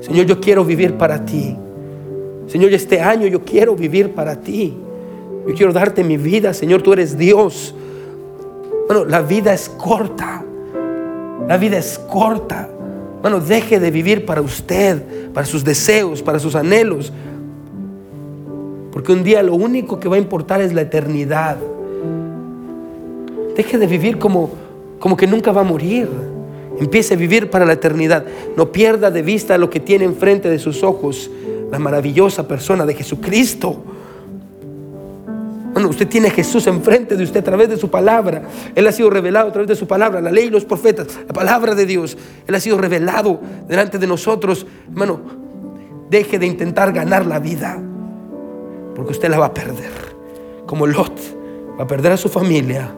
[0.00, 1.56] Señor, yo quiero vivir para ti.
[2.48, 4.76] Señor, este año yo quiero vivir para ti.
[5.46, 7.72] Yo quiero darte mi vida, Señor, tú eres Dios.
[8.88, 10.44] Bueno, la vida es corta.
[11.48, 12.68] La vida es corta.
[13.22, 17.12] Bueno, deje de vivir para usted, para sus deseos, para sus anhelos.
[18.92, 21.56] Porque un día lo único que va a importar es la eternidad.
[23.56, 24.50] Deje de vivir como,
[24.98, 26.08] como que nunca va a morir.
[26.80, 28.24] Empiece a vivir para la eternidad.
[28.56, 31.30] No pierda de vista lo que tiene enfrente de sus ojos,
[31.70, 33.82] la maravillosa persona de Jesucristo.
[35.84, 38.42] Usted tiene a Jesús enfrente de usted a través de su palabra.
[38.74, 41.34] Él ha sido revelado a través de su palabra, la ley y los profetas, la
[41.34, 42.16] palabra de Dios.
[42.46, 44.66] Él ha sido revelado delante de nosotros.
[44.88, 45.20] Hermano,
[46.08, 47.78] deje de intentar ganar la vida,
[48.94, 49.92] porque usted la va a perder.
[50.64, 51.12] Como Lot,
[51.78, 52.90] va a perder a su familia,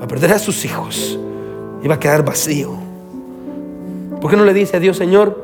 [0.00, 1.18] va a perder a sus hijos
[1.82, 2.74] y va a quedar vacío.
[4.20, 5.40] ¿Por qué no le dice a Dios, Señor,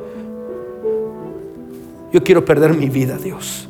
[2.11, 3.69] yo quiero perder mi vida, Dios?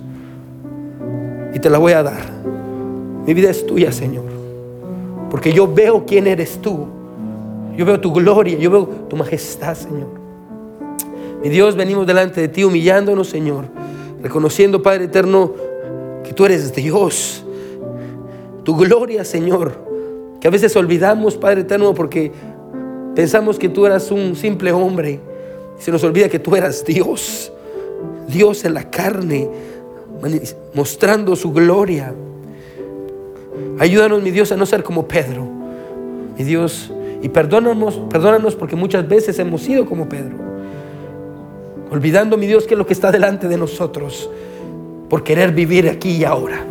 [1.53, 2.60] Y te la voy a dar.
[3.25, 4.25] Mi vida es tuya, Señor.
[5.29, 6.87] Porque yo veo quién eres tú.
[7.77, 10.07] Yo veo tu gloria, yo veo tu majestad, Señor.
[11.41, 13.65] Mi Dios, venimos delante de ti humillándonos, Señor.
[14.21, 15.53] Reconociendo, Padre eterno,
[16.23, 17.43] que tú eres Dios.
[18.63, 19.73] Tu gloria, Señor.
[20.39, 22.31] Que a veces olvidamos, Padre eterno, porque
[23.15, 25.19] pensamos que tú eras un simple hombre.
[25.79, 27.51] Se nos olvida que tú eras Dios.
[28.27, 29.49] Dios en la carne,
[30.73, 32.13] mostrando su gloria.
[33.79, 35.47] Ayúdanos, mi Dios, a no ser como Pedro.
[36.37, 36.91] Mi Dios,
[37.21, 40.35] y perdónanos, perdónanos porque muchas veces hemos sido como Pedro.
[41.91, 44.29] Olvidando, mi Dios, que es lo que está delante de nosotros
[45.09, 46.63] por querer vivir aquí y ahora.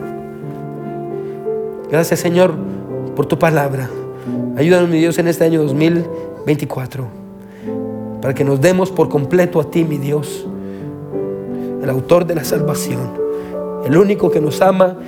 [1.91, 2.55] Gracias, Señor,
[3.14, 3.91] por tu palabra.
[4.57, 7.20] Ayúdanos, mi Dios, en este año 2024
[8.20, 10.47] para que nos demos por completo a ti, mi Dios,
[11.82, 13.01] el autor de la salvación,
[13.84, 14.99] el único que nos ama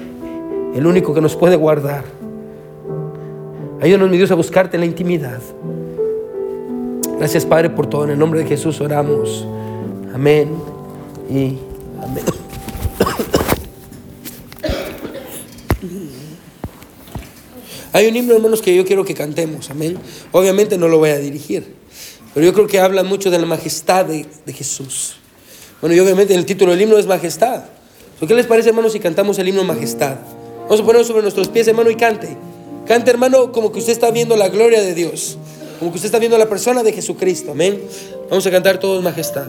[0.75, 2.05] el único que nos puede guardar.
[3.81, 5.41] Ayúdanos, mi Dios, a buscarte en la intimidad.
[7.19, 8.05] Gracias, Padre, por todo.
[8.05, 9.47] En el nombre de Jesús oramos.
[10.15, 10.55] Amén
[11.31, 11.57] y
[12.01, 12.25] amén.
[17.95, 19.71] Hay un himno, hermanos, que yo quiero que cantemos.
[19.71, 19.99] Amén.
[20.33, 21.75] Obviamente no lo voy a dirigir,
[22.33, 25.17] pero yo creo que habla mucho de la majestad de, de Jesús.
[25.81, 27.65] Bueno, y obviamente el título del himno es Majestad.
[28.27, 30.17] ¿Qué les parece, hermanos, si cantamos el himno Majestad?
[30.63, 32.37] Vamos a ponerlo sobre nuestros pies, hermano, y cante.
[32.87, 35.39] Cante, hermano, como que usted está viendo la gloria de Dios.
[35.79, 37.53] Como que usted está viendo la persona de Jesucristo.
[37.53, 37.83] Amén.
[38.29, 39.47] Vamos a cantar todos majestad.